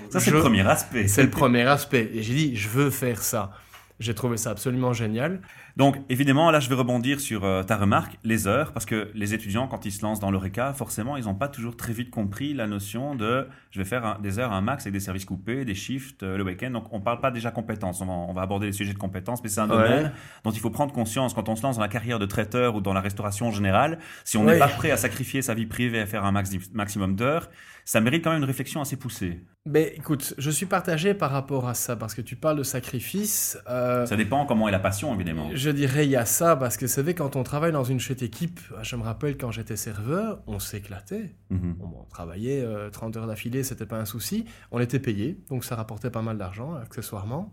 Ça 0.09 0.19
c'est 0.19 0.31
le 0.31 0.39
premier 0.39 0.67
aspect. 0.67 1.07
C'est 1.07 1.23
le 1.23 1.29
premier 1.29 1.63
aspect. 1.63 2.11
Et 2.13 2.21
j'ai 2.21 2.35
dit 2.35 2.55
je 2.55 2.69
veux 2.69 2.89
faire 2.89 3.21
ça. 3.23 3.51
J'ai 3.99 4.13
trouvé 4.15 4.37
ça 4.37 4.51
absolument 4.51 4.93
génial. 4.93 5.41
Donc, 5.79 5.95
évidemment, 6.09 6.51
là, 6.51 6.59
je 6.59 6.67
vais 6.67 6.75
rebondir 6.75 7.21
sur 7.21 7.45
euh, 7.45 7.63
ta 7.63 7.77
remarque, 7.77 8.19
les 8.25 8.47
heures, 8.47 8.73
parce 8.73 8.85
que 8.85 9.09
les 9.15 9.33
étudiants, 9.33 9.65
quand 9.65 9.85
ils 9.85 9.93
se 9.93 10.01
lancent 10.01 10.19
dans 10.19 10.29
l'ORECA, 10.29 10.73
forcément, 10.73 11.15
ils 11.15 11.23
n'ont 11.23 11.35
pas 11.35 11.47
toujours 11.47 11.77
très 11.77 11.93
vite 11.93 12.09
compris 12.09 12.53
la 12.53 12.67
notion 12.67 13.15
de 13.15 13.47
je 13.71 13.79
vais 13.79 13.85
faire 13.85 14.19
des 14.19 14.39
heures 14.39 14.51
un 14.51 14.59
max 14.59 14.83
avec 14.83 14.91
des 14.91 14.99
services 14.99 15.23
coupés, 15.23 15.63
des 15.63 15.75
shifts 15.75 16.21
euh, 16.21 16.35
le 16.35 16.43
week-end. 16.43 16.71
Donc, 16.71 16.91
on 16.91 16.99
ne 16.99 17.03
parle 17.03 17.21
pas 17.21 17.31
déjà 17.31 17.49
compétences. 17.51 18.01
On 18.01 18.33
va, 18.33 18.41
aborder 18.41 18.65
les 18.65 18.73
sujets 18.73 18.91
de 18.91 18.97
compétences, 18.97 19.41
mais 19.41 19.47
c'est 19.47 19.61
un 19.61 19.67
domaine 19.67 20.11
dont 20.43 20.51
il 20.51 20.59
faut 20.59 20.69
prendre 20.69 20.91
conscience 20.91 21.33
quand 21.33 21.47
on 21.47 21.55
se 21.55 21.63
lance 21.63 21.77
dans 21.77 21.81
la 21.81 21.87
carrière 21.87 22.19
de 22.19 22.25
traiteur 22.25 22.75
ou 22.75 22.81
dans 22.81 22.93
la 22.93 22.99
restauration 22.99 23.47
en 23.47 23.51
général. 23.51 23.99
Si 24.25 24.35
on 24.35 24.43
n'est 24.43 24.59
pas 24.59 24.67
prêt 24.67 24.91
à 24.91 24.97
sacrifier 24.97 25.41
sa 25.41 25.53
vie 25.53 25.65
privée 25.65 26.01
à 26.01 26.05
faire 26.05 26.25
un 26.25 26.33
max, 26.33 26.51
maximum 26.73 27.15
d'heures, 27.15 27.47
ça 27.85 28.01
mérite 28.01 28.23
quand 28.23 28.29
même 28.29 28.39
une 28.39 28.45
réflexion 28.45 28.81
assez 28.81 28.97
poussée. 28.97 29.39
Mais 29.65 29.93
écoute, 29.95 30.35
je 30.37 30.51
suis 30.51 30.65
partagé 30.65 31.13
par 31.13 31.31
rapport 31.31 31.67
à 31.67 31.73
ça, 31.73 31.95
parce 31.95 32.13
que 32.13 32.21
tu 32.21 32.35
parles 32.35 32.57
de 32.57 32.63
sacrifice. 32.63 33.57
Euh, 33.69 34.05
ça 34.05 34.15
dépend 34.15 34.45
comment 34.45 34.67
est 34.67 34.71
la 34.71 34.79
passion, 34.79 35.13
évidemment. 35.13 35.49
Je 35.53 35.68
dirais, 35.69 36.05
il 36.05 36.11
y 36.11 36.15
a 36.15 36.25
ça, 36.25 36.55
parce 36.55 36.77
que 36.77 36.87
c'est 36.87 37.01
vrai, 37.01 37.13
quand 37.13 37.35
on 37.35 37.43
travaille 37.43 37.71
dans 37.71 37.83
une 37.83 37.99
chouette 37.99 38.21
équipe, 38.21 38.59
je 38.81 38.95
me 38.95 39.03
rappelle 39.03 39.37
quand 39.37 39.51
j'étais 39.51 39.75
serveur, 39.75 40.41
on 40.47 40.59
s'éclatait. 40.59 41.35
Mhm. 41.49 41.75
on, 41.81 42.03
travaillait 42.09 42.65
30 42.91 43.15
euh, 43.15 43.19
heures 43.19 43.27
d'affilée, 43.27 43.63
c'était 43.63 43.85
pas 43.85 43.97
un 43.97 44.05
souci. 44.05 44.45
On 44.71 44.79
était 44.79 44.99
payé, 44.99 45.39
donc 45.49 45.63
ça 45.63 45.75
rapportait 45.75 46.09
pas 46.09 46.21
mal 46.21 46.37
d'argent, 46.37 46.75
accessoirement. 46.75 47.51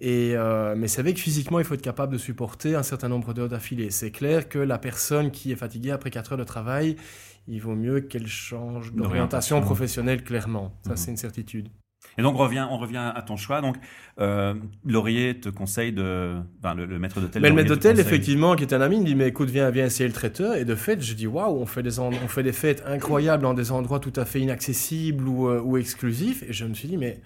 Et, 0.00 0.32
euh, 0.36 0.74
mais 0.76 0.88
c'est 0.88 1.02
vrai 1.02 1.14
que 1.14 1.20
physiquement, 1.20 1.58
il 1.58 1.64
faut 1.64 1.74
être 1.74 1.82
capable 1.82 2.12
de 2.12 2.18
supporter 2.18 2.74
un 2.74 2.82
certain 2.82 3.08
nombre 3.08 3.34
d'heures 3.34 3.48
d'affilée. 3.48 3.90
C'est 3.90 4.10
clair 4.10 4.48
que 4.48 4.58
la 4.58 4.78
personne 4.78 5.30
qui 5.30 5.52
est 5.52 5.56
fatiguée 5.56 5.90
après 5.90 6.10
4 6.10 6.32
heures 6.32 6.38
de 6.38 6.44
travail, 6.44 6.96
il 7.48 7.60
vaut 7.60 7.74
mieux 7.74 8.00
qu'elle 8.00 8.26
change 8.26 8.92
d'orientation 8.92 9.60
professionnelle 9.60 10.24
clairement. 10.24 10.74
Ça, 10.84 10.90
mhm. 10.90 10.96
c'est 10.96 11.10
une 11.10 11.16
certitude. 11.16 11.68
Et 12.18 12.22
donc, 12.22 12.34
on 12.34 12.38
revient, 12.38 12.66
on 12.70 12.78
revient 12.78 13.12
à 13.14 13.22
ton 13.22 13.36
choix. 13.36 13.60
Donc, 13.60 13.76
euh, 14.20 14.54
Laurier 14.84 15.40
te 15.40 15.48
conseille 15.48 15.92
de. 15.92 16.36
Enfin, 16.58 16.74
le, 16.74 16.98
maître 16.98 17.20
d'hôtel. 17.20 17.42
Mais 17.42 17.48
le 17.48 17.54
maître 17.54 17.68
d'hôtel, 17.68 17.98
effectivement, 17.98 18.54
qui 18.56 18.64
est 18.64 18.74
un 18.74 18.80
ami, 18.80 18.96
il 18.96 19.02
me 19.02 19.06
dit 19.06 19.14
Mais 19.14 19.28
écoute, 19.28 19.50
viens, 19.50 19.70
viens 19.70 19.86
essayer 19.86 20.06
le 20.06 20.14
traiteur. 20.14 20.54
Et 20.54 20.64
de 20.64 20.74
fait, 20.74 21.00
je 21.00 21.14
dis 21.14 21.26
Waouh, 21.26 21.60
on, 21.60 21.66
fait 21.66 21.82
des 21.82 21.98
on 21.98 22.10
fait 22.28 22.42
des 22.42 22.52
fêtes 22.52 22.82
incroyables 22.86 23.42
dans 23.42 23.54
des 23.54 23.72
endroits 23.72 24.00
tout 24.00 24.12
à 24.16 24.24
fait 24.24 24.40
inaccessibles 24.40 25.26
ou, 25.26 25.48
euh, 25.48 25.60
ou 25.60 25.76
exclusifs. 25.76 26.42
Et 26.42 26.52
je 26.52 26.64
me 26.64 26.74
suis 26.74 26.88
dit 26.88 26.96
Mais 26.96 27.20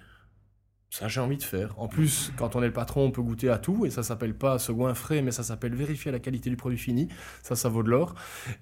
ça, 0.89 1.07
j'ai 1.07 1.19
envie 1.19 1.37
de 1.37 1.43
faire. 1.43 1.73
En 1.77 1.87
plus, 1.87 2.31
quand 2.37 2.55
on 2.55 2.63
est 2.63 2.67
le 2.67 2.73
patron, 2.73 3.05
on 3.05 3.11
peut 3.11 3.21
goûter 3.21 3.49
à 3.49 3.57
tout, 3.57 3.85
et 3.85 3.89
ça 3.89 4.03
s'appelle 4.03 4.33
pas 4.33 4.57
se 4.57 4.71
goinfrer, 4.71 5.21
mais 5.21 5.31
ça 5.31 5.43
s'appelle 5.43 5.75
vérifier 5.75 6.11
la 6.11 6.19
qualité 6.19 6.49
du 6.49 6.55
produit 6.55 6.77
fini. 6.77 7.09
Ça, 7.43 7.55
ça 7.55 7.67
vaut 7.67 7.83
de 7.83 7.89
l'or. 7.89 8.15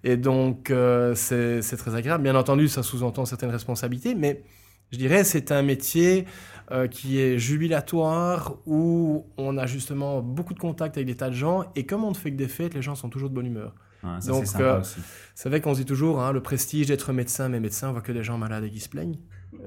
Et 0.03 0.17
donc, 0.17 0.71
euh, 0.71 1.13
c'est 1.15 1.61
très 1.77 1.95
agréable. 1.95 2.23
Bien 2.23 2.35
entendu, 2.35 2.67
ça 2.67 2.81
sous-entend 2.81 3.25
certaines 3.25 3.51
responsabilités, 3.51 4.15
mais 4.15 4.43
je 4.91 4.97
dirais 4.97 5.23
c'est 5.23 5.51
un 5.51 5.61
métier 5.61 6.25
euh, 6.71 6.87
qui 6.87 7.19
est 7.19 7.37
jubilatoire, 7.37 8.55
où 8.65 9.27
on 9.37 9.57
a 9.57 9.67
justement 9.67 10.21
beaucoup 10.21 10.55
de 10.55 10.59
contacts 10.59 10.97
avec 10.97 11.05
des 11.07 11.15
tas 11.15 11.29
de 11.29 11.35
gens, 11.35 11.65
et 11.75 11.85
comme 11.85 12.03
on 12.03 12.09
ne 12.09 12.15
fait 12.15 12.31
que 12.31 12.37
des 12.37 12.47
fêtes, 12.47 12.73
les 12.73 12.81
gens 12.81 12.95
sont 12.95 13.09
toujours 13.09 13.29
de 13.29 13.35
bonne 13.35 13.45
humeur. 13.45 13.75
donc, 14.25 14.45
euh, 14.59 14.81
c'est 15.35 15.49
vrai 15.49 15.61
qu'on 15.61 15.73
se 15.73 15.79
dit 15.79 15.85
toujours, 15.85 16.21
hein, 16.21 16.31
le 16.31 16.41
prestige 16.41 16.87
d'être 16.87 17.13
médecin, 17.13 17.49
mais 17.49 17.59
médecin, 17.59 17.89
on 17.89 17.91
voit 17.91 18.01
que 18.01 18.11
des 18.11 18.23
gens 18.23 18.37
malades 18.37 18.63
et 18.63 18.71
qui 18.71 18.79
se 18.79 18.89
plaignent. 18.89 19.19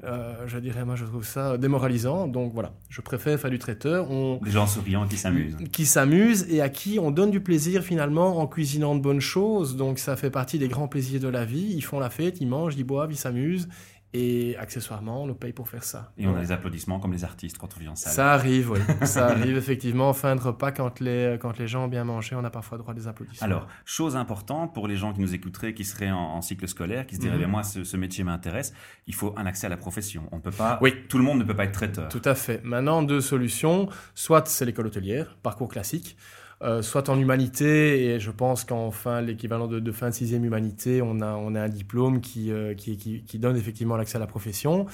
Euh, 0.03 0.47
je 0.47 0.57
dirais, 0.59 0.85
moi, 0.85 0.95
je 0.95 1.05
trouve 1.05 1.25
ça 1.25 1.57
démoralisant. 1.57 2.27
Donc 2.27 2.53
voilà, 2.53 2.73
je 2.89 3.01
préfère 3.01 3.39
faire 3.39 3.49
du 3.49 3.59
traiteur. 3.59 4.09
On... 4.11 4.39
Des 4.43 4.51
gens 4.51 4.67
souriants 4.67 5.07
qui 5.07 5.17
s'amusent. 5.17 5.57
Qui 5.71 5.85
s'amusent 5.85 6.45
et 6.49 6.61
à 6.61 6.69
qui 6.69 6.99
on 6.99 7.11
donne 7.11 7.31
du 7.31 7.41
plaisir 7.41 7.83
finalement 7.83 8.39
en 8.39 8.47
cuisinant 8.47 8.95
de 8.95 9.01
bonnes 9.01 9.21
choses. 9.21 9.75
Donc 9.75 9.99
ça 9.99 10.15
fait 10.15 10.29
partie 10.29 10.59
des 10.59 10.67
grands 10.67 10.87
plaisirs 10.87 11.19
de 11.19 11.27
la 11.27 11.45
vie. 11.45 11.73
Ils 11.75 11.81
font 11.81 11.99
la 11.99 12.09
fête, 12.09 12.39
ils 12.41 12.47
mangent, 12.47 12.75
ils 12.77 12.83
boivent, 12.83 13.11
ils 13.11 13.17
s'amusent. 13.17 13.67
Et 14.11 14.55
accessoirement, 14.57 15.23
on 15.23 15.27
nous 15.27 15.35
paye 15.35 15.53
pour 15.53 15.69
faire 15.69 15.83
ça. 15.83 16.11
Et 16.17 16.25
on 16.25 16.35
a 16.35 16.41
les 16.41 16.51
applaudissements 16.51 16.99
comme 16.99 17.13
les 17.13 17.23
artistes 17.23 17.59
quand 17.59 17.69
on 17.77 17.79
vient 17.79 17.91
en 17.91 17.95
salle. 17.95 18.13
Ça 18.13 18.33
arrive, 18.33 18.71
oui. 18.71 18.79
ça 19.05 19.27
arrive 19.27 19.55
effectivement. 19.55 20.09
En 20.09 20.13
fin 20.13 20.35
de 20.35 20.41
repas, 20.41 20.71
quand 20.71 20.99
les, 20.99 21.37
quand 21.39 21.59
les 21.59 21.67
gens 21.67 21.85
ont 21.85 21.87
bien 21.87 22.03
mangé, 22.05 22.35
on 22.35 22.43
a 22.43 22.49
parfois 22.49 22.79
droit 22.79 22.93
à 22.93 22.95
des 22.95 23.07
applaudissements. 23.07 23.45
Alors, 23.45 23.67
chose 23.85 24.15
importante 24.15 24.73
pour 24.73 24.87
les 24.87 24.95
gens 24.95 25.13
qui 25.13 25.21
nous 25.21 25.35
écouteraient, 25.35 25.75
qui 25.75 25.85
seraient 25.85 26.09
en, 26.09 26.41
cycle 26.41 26.67
scolaire, 26.67 27.05
qui 27.05 27.15
se 27.15 27.19
diraient, 27.19 27.37
mhm. 27.37 27.51
moi, 27.51 27.63
ce, 27.63 27.97
métier 27.97 28.23
m'intéresse, 28.23 28.73
il 29.05 29.13
faut 29.13 29.35
un 29.37 29.45
accès 29.45 29.67
à 29.67 29.69
la 29.69 29.77
profession. 29.77 30.27
On 30.31 30.39
peut 30.39 30.49
pas. 30.49 30.79
Oui. 30.81 30.93
Tout 31.07 31.19
le 31.19 31.23
monde 31.23 31.37
ne 31.37 31.43
peut 31.43 31.55
pas 31.55 31.65
être 31.65 31.73
traiteur. 31.73 32.09
Tout 32.09 32.21
à 32.25 32.33
fait. 32.33 32.63
Maintenant, 32.63 33.03
deux 33.03 33.21
solutions. 33.21 33.89
Soit 34.15 34.47
c'est 34.47 34.65
l'école 34.65 34.87
hôtelière, 34.87 35.37
parcours 35.43 35.67
classique. 35.67 36.17
Euh, 36.61 36.81
soit 36.81 37.07
en 37.07 37.17
humanité, 37.17 38.07
et 38.07 38.19
je 38.19 38.31
pense 38.31 38.65
qu'en 38.65 38.91
fin, 38.91 39.21
l'équivalent 39.21 39.67
de, 39.67 39.91
fin 39.93 40.09
de 40.09 40.13
sixième 40.13 40.43
humanité, 40.43 41.01
on 41.01 41.21
a, 41.21 41.33
on 41.35 41.55
a 41.55 41.61
un 41.61 41.69
diplôme 41.69 42.19
qui, 42.19 42.51
euh, 42.51 42.73
qui, 42.73 42.97
qui, 42.97 43.39
donne 43.39 43.55
effectivement 43.55 43.95
l'accès 43.95 44.17
à 44.17 44.19
la 44.19 44.27
profession. 44.27 44.85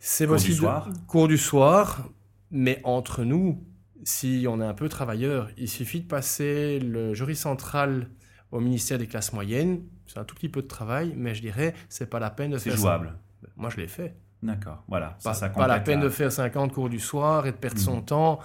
C'est 0.00 0.26
cours 0.26 0.36
du 0.36 0.52
soir. 0.52 0.88
cours 1.06 1.28
du 1.28 1.38
soir, 1.38 2.08
mais 2.50 2.80
entre 2.82 3.22
nous, 3.22 3.64
si 4.02 4.46
on 4.48 4.60
est 4.60 4.64
un 4.64 4.74
peu 4.74 4.88
travailleur, 4.88 5.48
il 5.56 5.68
suffit 5.68 6.00
de 6.00 6.08
passer 6.08 6.80
le 6.80 7.14
jury 7.14 7.36
central 7.36 8.08
au 8.50 8.58
ministère 8.58 8.98
des 8.98 9.06
classes 9.06 9.32
moyennes. 9.32 9.82
C'est 10.08 10.18
un 10.18 10.24
tout 10.24 10.34
petit 10.34 10.48
peu 10.48 10.62
de 10.62 10.66
travail, 10.66 11.14
mais 11.16 11.36
je 11.36 11.40
dirais, 11.40 11.74
c'est 11.88 12.10
pas 12.10 12.18
la 12.18 12.30
peine 12.30 12.50
de 12.50 12.58
faire. 12.58 12.72
C'est 12.72 12.80
jouable. 12.80 13.14
Moi, 13.56 13.70
je 13.70 13.76
l'ai 13.76 13.88
fait. 13.88 14.16
D'accord, 14.42 14.82
voilà. 14.88 15.16
Pas, 15.22 15.34
ça, 15.34 15.48
pas 15.50 15.68
la 15.68 15.78
peine 15.78 16.00
de 16.00 16.08
faire 16.08 16.32
50 16.32 16.72
cours 16.72 16.88
du 16.88 16.98
soir 16.98 17.46
et 17.46 17.52
de 17.52 17.56
perdre 17.56 17.78
son 17.78 17.98
mhm. 17.98 18.04
temps. 18.04 18.40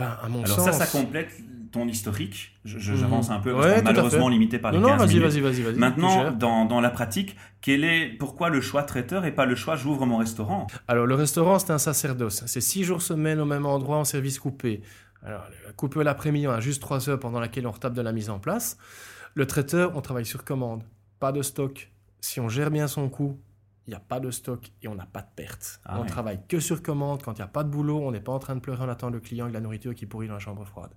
Enfin, 0.00 0.16
à 0.22 0.28
mon 0.28 0.44
Alors 0.44 0.60
ça, 0.60 0.72
ça 0.72 0.86
complète 0.86 1.30
ton 1.72 1.88
historique. 1.88 2.56
J'avance 2.64 3.30
un 3.30 3.40
peu, 3.40 3.52
malheureusement 3.82 4.28
limité 4.28 4.58
par 4.58 4.72
les 4.72 4.78
non, 4.78 4.90
non, 4.90 4.96
vas-y, 4.96 5.18
vas-y, 5.18 5.40
vas-y. 5.40 5.74
Maintenant, 5.74 6.30
dans, 6.30 6.64
dans, 6.64 6.80
la 6.80 6.90
pratique, 6.90 7.36
quel 7.60 7.84
est, 7.84 8.06
pourquoi 8.18 8.48
le 8.48 8.60
choix 8.60 8.84
traiteur 8.84 9.24
et 9.24 9.32
pas 9.32 9.44
le 9.44 9.56
choix 9.56 9.74
j'ouvre 9.74 10.06
mon 10.06 10.18
restaurant? 10.18 10.68
Alors, 10.86 11.06
le 11.06 11.14
restaurant, 11.14 11.58
c'est 11.58 11.72
un 11.72 11.78
sacerdoce. 11.78 12.44
C'est 12.46 12.60
six 12.60 12.84
jours 12.84 13.02
semaine 13.02 13.40
au 13.40 13.44
même 13.44 13.66
endroit 13.66 13.96
en 13.96 14.04
service 14.04 14.38
coupé. 14.38 14.82
Alors, 15.24 15.44
coupé 15.76 16.04
l'après-midi, 16.04 16.46
on 16.46 16.52
a 16.52 16.60
juste 16.60 16.80
trois 16.80 17.08
heures 17.08 17.18
pendant 17.18 17.40
laquelle 17.40 17.66
on 17.66 17.72
retape 17.72 17.94
de 17.94 18.02
la 18.02 18.12
mise 18.12 18.30
en 18.30 18.38
place. 18.38 18.78
Le 19.34 19.46
traiteur, 19.46 19.96
on 19.96 20.00
travaille 20.00 20.26
sur 20.26 20.44
commande. 20.44 20.84
Pas 21.18 21.32
de 21.32 21.42
stock. 21.42 21.90
Si 22.20 22.38
on 22.38 22.48
gère 22.48 22.70
bien 22.70 22.86
son 22.86 23.08
coût, 23.08 23.38
il 23.88 23.92
n'y 23.92 23.96
a 23.96 24.00
pas 24.00 24.20
de 24.20 24.30
stock 24.30 24.70
et 24.82 24.88
on 24.88 24.94
n'a 24.94 25.06
pas 25.06 25.22
de 25.22 25.28
perte. 25.34 25.80
Ah 25.86 25.98
on 25.98 26.04
travaille 26.04 26.40
que 26.46 26.60
sur 26.60 26.82
commande. 26.82 27.22
Quand 27.22 27.32
il 27.32 27.36
n'y 27.36 27.44
a 27.44 27.48
pas 27.48 27.64
de 27.64 27.70
boulot, 27.70 28.00
on 28.06 28.12
n'est 28.12 28.20
pas 28.20 28.32
en 28.32 28.38
train 28.38 28.54
de 28.54 28.60
pleurer 28.60 28.84
en 28.84 28.88
attendant 28.90 29.14
le 29.14 29.20
client 29.20 29.46
avec 29.46 29.54
la 29.54 29.62
nourriture 29.62 29.94
qui 29.94 30.04
pourrit 30.04 30.28
dans 30.28 30.34
la 30.34 30.40
chambre 30.40 30.62
froide. 30.66 30.90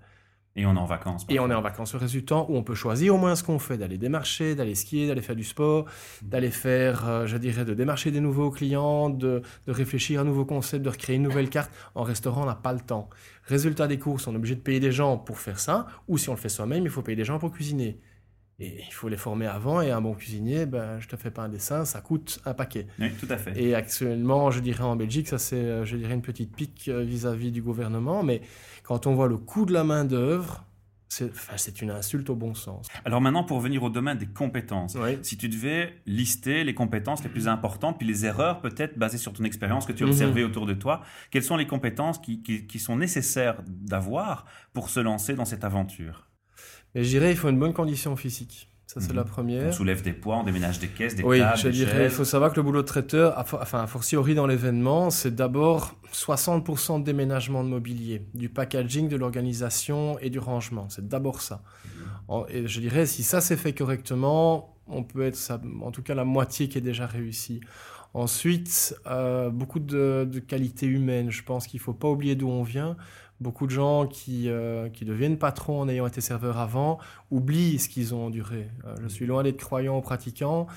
Et 0.57 0.65
on 0.65 0.75
est 0.75 0.79
en 0.79 0.85
vacances. 0.85 1.25
Et 1.29 1.39
on 1.39 1.49
est 1.49 1.53
en 1.53 1.61
vacances. 1.61 1.93
Le 1.93 1.99
résultat 1.99 2.35
où 2.35 2.57
on 2.57 2.63
peut 2.63 2.75
choisir 2.75 3.15
au 3.15 3.17
moins 3.17 3.37
ce 3.37 3.43
qu'on 3.45 3.59
fait, 3.59 3.77
d'aller 3.77 3.97
démarcher, 3.97 4.55
d'aller 4.55 4.75
skier, 4.75 5.07
d'aller 5.07 5.21
faire 5.21 5.37
du 5.37 5.45
sport, 5.45 5.85
d'aller 6.21 6.51
faire, 6.51 7.07
euh, 7.07 7.25
je 7.27 7.37
dirais, 7.37 7.63
de 7.63 7.73
démarcher 7.73 8.11
des 8.11 8.19
nouveaux 8.19 8.51
clients, 8.51 9.09
de, 9.09 9.41
réfléchir 9.69 10.19
à 10.19 10.23
un 10.23 10.25
nouveau 10.25 10.43
concept, 10.43 10.83
de 10.83 10.89
recréer 10.89 11.15
une 11.15 11.23
nouvelle 11.23 11.49
carte. 11.49 11.71
En 11.95 12.03
restaurant, 12.03 12.43
on 12.43 12.47
n'a 12.47 12.55
pas 12.55 12.73
le 12.73 12.81
temps. 12.81 13.09
Résultat 13.45 13.87
des 13.87 13.99
courses, 13.99 14.27
on 14.27 14.33
est 14.33 14.35
obligé 14.35 14.55
de 14.55 14.59
payer 14.59 14.81
des 14.81 14.91
gens 14.91 15.17
pour 15.17 15.39
faire 15.39 15.59
ça, 15.59 15.87
ou 16.09 16.17
si 16.17 16.27
on 16.27 16.33
le 16.33 16.37
fait 16.37 16.49
soi-même, 16.49 16.83
il 16.83 16.89
faut 16.89 17.01
payer 17.01 17.15
des 17.15 17.23
gens 17.23 17.39
pour 17.39 17.51
cuisiner. 17.51 18.01
Et 18.63 18.83
il 18.87 18.93
faut 18.93 19.09
les 19.09 19.17
former 19.17 19.47
avant. 19.47 19.81
Et 19.81 19.89
un 19.89 20.01
bon 20.01 20.13
cuisinier, 20.13 20.67
ben, 20.67 20.99
je 20.99 21.07
te 21.07 21.15
fais 21.15 21.31
pas 21.31 21.41
un 21.41 21.49
dessin, 21.49 21.83
ça 21.83 21.99
coûte 21.99 22.39
un 22.45 22.53
paquet. 22.53 22.85
Oui, 22.99 23.11
tout 23.19 23.25
à 23.29 23.37
fait. 23.37 23.59
Et 23.59 23.73
actuellement, 23.73 24.51
je 24.51 24.59
dirais 24.59 24.83
en 24.83 24.95
Belgique, 24.95 25.27
ça 25.27 25.39
c'est, 25.39 25.55
euh, 25.55 25.83
je 25.83 25.97
dirais, 25.97 26.13
une 26.13 26.21
petite 26.21 26.55
pique 26.55 26.87
euh, 26.87 27.01
vis-à-vis 27.01 27.51
du 27.51 27.63
gouvernement. 27.63 28.21
Mais 28.21 28.41
quand 28.83 29.07
on 29.07 29.15
voit 29.15 29.27
le 29.27 29.37
coût 29.37 29.65
de 29.65 29.73
la 29.73 29.83
main 29.83 30.05
d'œuvre, 30.05 30.63
c'est, 31.09 31.29
enfin, 31.31 31.53
c'est 31.57 31.81
une 31.81 31.89
insulte 31.89 32.29
au 32.29 32.35
bon 32.35 32.53
sens. 32.53 32.87
Alors 33.03 33.19
maintenant, 33.19 33.43
pour 33.43 33.59
venir 33.59 33.81
au 33.83 33.89
domaine 33.89 34.17
des 34.19 34.27
compétences, 34.27 34.95
Oui. 34.95 35.17
si 35.23 35.35
tu 35.37 35.49
devais 35.49 35.95
lister 36.05 36.63
les 36.63 36.73
compétences 36.73 37.21
les 37.23 37.29
plus 37.29 37.47
importantes, 37.49 37.97
puis 37.97 38.07
les 38.07 38.25
erreurs 38.25 38.61
peut-être 38.61 38.97
basées 38.97 39.17
sur 39.17 39.33
ton 39.33 39.43
expérience 39.43 39.85
que 39.87 39.91
tu 39.91 40.03
as 40.03 40.05
Mhm. 40.05 40.11
observées 40.13 40.43
autour 40.45 40.65
de 40.67 40.73
toi, 40.73 41.01
quelles 41.31 41.43
sont 41.43 41.57
les 41.57 41.67
compétences 41.67 42.17
qui, 42.19 42.41
qui- 42.43 42.65
qui 42.67 42.79
sont 42.79 42.95
nécessaires 42.95 43.61
d'avoir 43.67 44.45
pour 44.71 44.87
se 44.89 44.99
lancer 45.01 45.33
dans 45.33 45.45
cette 45.45 45.63
aventure? 45.65 46.27
Mais 46.95 47.03
je 47.03 47.09
dirais, 47.09 47.31
il 47.31 47.37
faut 47.37 47.49
une 47.49 47.59
bonne 47.59 47.73
condition 47.73 48.15
physique. 48.15 48.67
Ça, 48.87 48.99
c'est 48.99 49.11
Mhm. 49.11 49.15
la 49.15 49.21
On 49.21 49.25
première. 49.25 49.73
soulève 49.73 50.01
des 50.01 50.11
poids, 50.11 50.37
on 50.39 50.43
déménage 50.43 50.79
des 50.79 50.89
caisses, 50.89 51.15
des 51.15 51.23
Oui, 51.23 51.39
tables, 51.39 51.57
je 51.57 51.67
des 51.69 51.71
dirais, 51.73 52.03
il 52.05 52.09
faut 52.09 52.25
savoir 52.25 52.51
que 52.51 52.57
le 52.57 52.63
boulot 52.63 52.81
de 52.81 52.87
traiteur, 52.87 53.35
enfin, 53.37 53.79
a 53.83 53.87
fortiori 53.87 54.35
dans 54.35 54.45
l'événement, 54.47 55.09
c'est 55.09 55.33
d'abord 55.33 55.95
60% 56.11 56.99
de 56.99 57.05
déménagement 57.05 57.63
de 57.63 57.69
mobilier, 57.69 58.25
du 58.33 58.49
packaging, 58.49 59.07
de 59.07 59.15
l'organisation 59.15 60.19
et 60.19 60.29
du 60.29 60.39
rangement. 60.39 60.87
C'est 60.89 61.07
d'abord 61.07 61.41
ça. 61.41 61.63
En- 62.27 62.45
Et 62.49 62.67
je 62.67 62.81
dirais, 62.81 63.05
si 63.05 63.23
ça 63.23 63.39
s'est 63.39 63.55
fait 63.55 63.71
correctement, 63.71 64.75
on 64.87 65.03
peut 65.03 65.21
être, 65.21 65.37
ça- 65.37 65.61
en 65.81 65.91
tout 65.91 66.01
cas, 66.03 66.13
la 66.13 66.25
moitié 66.25 66.67
qui 66.67 66.77
est 66.77 66.81
déjà 66.81 67.07
réussie. 67.07 67.61
Ensuite, 68.13 68.93
euh, 69.07 69.49
beaucoup 69.49 69.79
de, 69.79 70.27
de 70.29 70.39
qualité 70.39 70.85
humaine. 70.85 71.31
Je 71.31 71.43
pense 71.43 71.65
qu'il 71.65 71.79
ne 71.79 71.83
faut 71.83 71.93
pas 71.93 72.09
oublier 72.09 72.35
d'où 72.35 72.49
on 72.49 72.63
vient. 72.63 72.97
Beaucoup 73.41 73.65
de 73.65 73.71
gens 73.71 74.05
qui, 74.05 74.49
euh, 74.49 74.87
qui 74.89 75.03
deviennent 75.03 75.37
patrons 75.37 75.81
en 75.81 75.89
ayant 75.89 76.05
été 76.05 76.21
serveurs 76.21 76.57
avant 76.57 76.99
oublient 77.31 77.79
ce 77.79 77.89
qu'ils 77.89 78.13
ont 78.13 78.27
enduré. 78.27 78.69
Euh, 78.85 78.95
je 79.01 79.07
suis 79.07 79.25
loin 79.25 79.41
d'être 79.43 79.57
croyant 79.57 79.97
ou 79.97 80.01
pratiquant, 80.01 80.67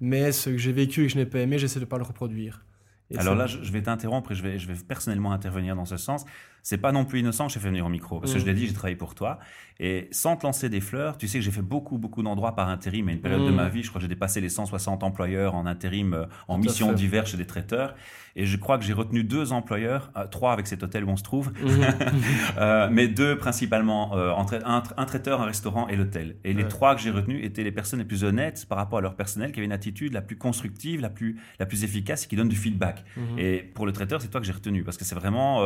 mais 0.00 0.32
ce 0.32 0.50
que 0.50 0.56
j'ai 0.56 0.72
vécu 0.72 1.02
et 1.02 1.06
que 1.08 1.12
je 1.12 1.18
n'ai 1.18 1.26
pas 1.26 1.40
aimé, 1.40 1.58
j'essaie 1.58 1.80
de 1.80 1.84
ne 1.84 1.90
pas 1.90 1.98
le 1.98 2.04
reproduire. 2.04 2.64
Et 3.10 3.18
Alors 3.18 3.34
là, 3.34 3.46
je 3.46 3.62
je 3.62 3.72
vais 3.72 3.82
t'interrompre 3.82 4.32
et 4.32 4.34
je 4.34 4.42
vais, 4.42 4.58
je 4.58 4.66
vais 4.66 4.74
personnellement 4.74 5.32
intervenir 5.32 5.76
dans 5.76 5.84
ce 5.84 5.96
sens. 5.96 6.24
C'est 6.62 6.78
pas 6.78 6.92
non 6.92 7.04
plus 7.04 7.20
innocent 7.20 7.46
que 7.46 7.52
je 7.52 7.58
t'ai 7.58 7.60
fait 7.62 7.68
venir 7.68 7.84
au 7.86 7.88
micro. 7.88 8.20
Parce 8.20 8.32
que 8.32 8.38
Mm. 8.38 8.40
je 8.42 8.46
l'ai 8.46 8.54
dit, 8.54 8.66
j'ai 8.68 8.72
travaillé 8.72 8.96
pour 8.96 9.14
toi. 9.14 9.38
Et 9.80 10.08
sans 10.12 10.36
te 10.36 10.46
lancer 10.46 10.68
des 10.68 10.80
fleurs, 10.80 11.18
tu 11.18 11.26
sais 11.26 11.38
que 11.38 11.44
j'ai 11.44 11.50
fait 11.50 11.60
beaucoup, 11.62 11.98
beaucoup 11.98 12.22
d'endroits 12.22 12.54
par 12.54 12.68
intérim. 12.68 13.08
À 13.08 13.12
une 13.12 13.20
période 13.20 13.44
de 13.44 13.50
Mm. 13.50 13.54
ma 13.56 13.68
vie, 13.68 13.82
je 13.82 13.88
crois 13.88 13.98
que 13.98 14.04
j'ai 14.04 14.08
dépassé 14.08 14.40
les 14.40 14.48
160 14.48 15.02
employeurs 15.02 15.54
en 15.56 15.66
intérim, 15.66 16.14
euh, 16.14 16.26
en 16.46 16.56
Tout 16.56 16.62
mission 16.64 16.92
diverses 16.92 17.30
chez 17.32 17.36
des 17.36 17.46
traiteurs. 17.46 17.94
Et 18.36 18.46
je 18.46 18.56
crois 18.56 18.78
que 18.78 18.84
j'ai 18.84 18.92
retenu 18.92 19.24
deux 19.24 19.52
employeurs, 19.52 20.10
euh, 20.16 20.26
trois 20.26 20.52
avec 20.52 20.66
cet 20.66 20.82
hôtel 20.84 21.04
où 21.04 21.08
on 21.10 21.16
se 21.16 21.22
trouve, 21.22 21.52
Mhm. 21.60 21.60
euh, 22.58 22.88
mais 22.90 23.08
deux 23.08 23.36
principalement, 23.36 24.16
euh, 24.16 24.30
entre 24.30 24.54
un, 24.64 24.80
tra- 24.80 24.94
un 24.96 25.04
traiteur, 25.04 25.40
un 25.42 25.46
restaurant 25.46 25.88
et 25.88 25.96
l'hôtel. 25.96 26.36
Et 26.44 26.52
les 26.54 26.68
trois 26.68 26.94
que 26.94 27.00
j'ai 27.00 27.10
retenus 27.10 27.44
étaient 27.44 27.64
les 27.64 27.72
personnes 27.72 27.98
les 27.98 28.04
plus 28.04 28.22
honnêtes 28.24 28.66
par 28.68 28.78
rapport 28.78 28.98
à 29.00 29.02
leur 29.02 29.16
personnel, 29.16 29.50
qui 29.52 29.58
avaient 29.58 29.66
une 29.66 29.72
attitude 29.72 30.12
la 30.12 30.22
plus 30.22 30.36
constructive, 30.36 31.00
la 31.00 31.10
plus, 31.10 31.40
la 31.58 31.66
plus 31.66 31.82
efficace 31.84 32.24
et 32.24 32.28
qui 32.28 32.36
donne 32.36 32.48
du 32.48 32.56
feedback. 32.56 33.04
Mhm. 33.16 33.38
Et 33.38 33.58
pour 33.74 33.84
le 33.84 33.92
traiteur, 33.92 34.22
c'est 34.22 34.28
toi 34.28 34.40
que 34.40 34.46
j'ai 34.46 34.52
retenu 34.52 34.84
parce 34.84 34.96
que 34.96 35.04
c'est 35.04 35.14
vraiment 35.16 35.60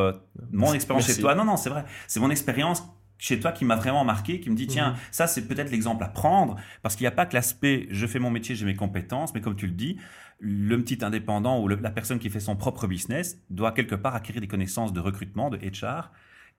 mon 0.53 0.73
expérience 0.73 0.86
Merci. 0.95 1.15
chez 1.15 1.21
toi. 1.21 1.35
Non, 1.35 1.45
non, 1.45 1.57
c'est 1.57 1.71
vrai. 1.71 1.85
C'est 2.07 2.21
mon 2.21 2.31
expérience 2.31 2.83
chez 3.19 3.41
toi 3.41 3.53
qui 3.53 3.65
m'a 3.65 3.77
vraiment 3.77 4.05
marqué, 4.05 4.41
qui 4.41 4.51
me 4.51 4.57
dit 4.57 4.67
tiens, 4.67 4.91
Mhm. 4.91 4.97
ça 5.11 5.27
c'est 5.27 5.47
peut-être 5.49 5.71
l'exemple 5.71 6.05
à 6.05 6.09
prendre 6.09 6.57
parce 6.83 6.97
qu'il 6.97 7.05
n'y 7.05 7.09
a 7.09 7.13
pas 7.13 7.25
que 7.27 7.35
l'aspect 7.35 7.87
je 7.91 8.07
fais 8.07 8.19
mon 8.19 8.31
métier, 8.31 8.55
j'ai 8.55 8.67
mes 8.67 8.75
compétences, 8.77 9.33
mais 9.35 9.41
comme 9.41 9.57
tu 9.57 9.67
le 9.67 9.73
dis, 9.73 9.97
le 10.39 10.77
petit 10.83 11.03
indépendant 11.03 11.59
ou 11.63 11.67
le- 11.69 11.77
la 11.77 11.91
personne 11.91 12.19
qui 12.19 12.29
fait 12.29 12.41
son 12.41 12.57
propre 12.57 12.87
business 12.87 13.39
doit 13.49 13.73
quelque 13.73 13.95
part 13.95 14.15
acquérir 14.15 14.43
des 14.43 14.49
connaissances 14.49 14.93
de 14.93 15.01
recrutement, 15.01 15.49
de 15.49 15.57
HR 15.57 16.11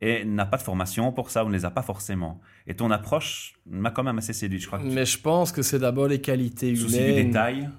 et 0.02 0.26
n'a 0.26 0.48
pas 0.48 0.58
de 0.58 0.64
formation 0.64 1.12
pour 1.12 1.30
ça 1.30 1.46
ou 1.46 1.50
ne 1.50 1.54
les 1.54 1.64
a 1.66 1.70
pas 1.70 1.84
forcément. 1.84 2.42
Et 2.66 2.76
ton 2.76 2.90
approche 2.90 3.54
m'a 3.68 3.92
quand 3.92 4.04
même 4.04 4.18
assez 4.18 4.34
séduit, 4.34 4.60
je 4.60 4.66
crois. 4.66 4.80
Que 4.80 4.86
tu- 4.88 4.96
Mais 4.96 5.06
je 5.06 5.20
pense 5.20 5.52
que 5.52 5.62
c'est 5.62 5.78
d'abord 5.80 6.08
les 6.08 6.22
qualités 6.22 6.70
humaines. 6.70 6.82
souci 6.82 7.04
du 7.04 7.14
détail. 7.14 7.70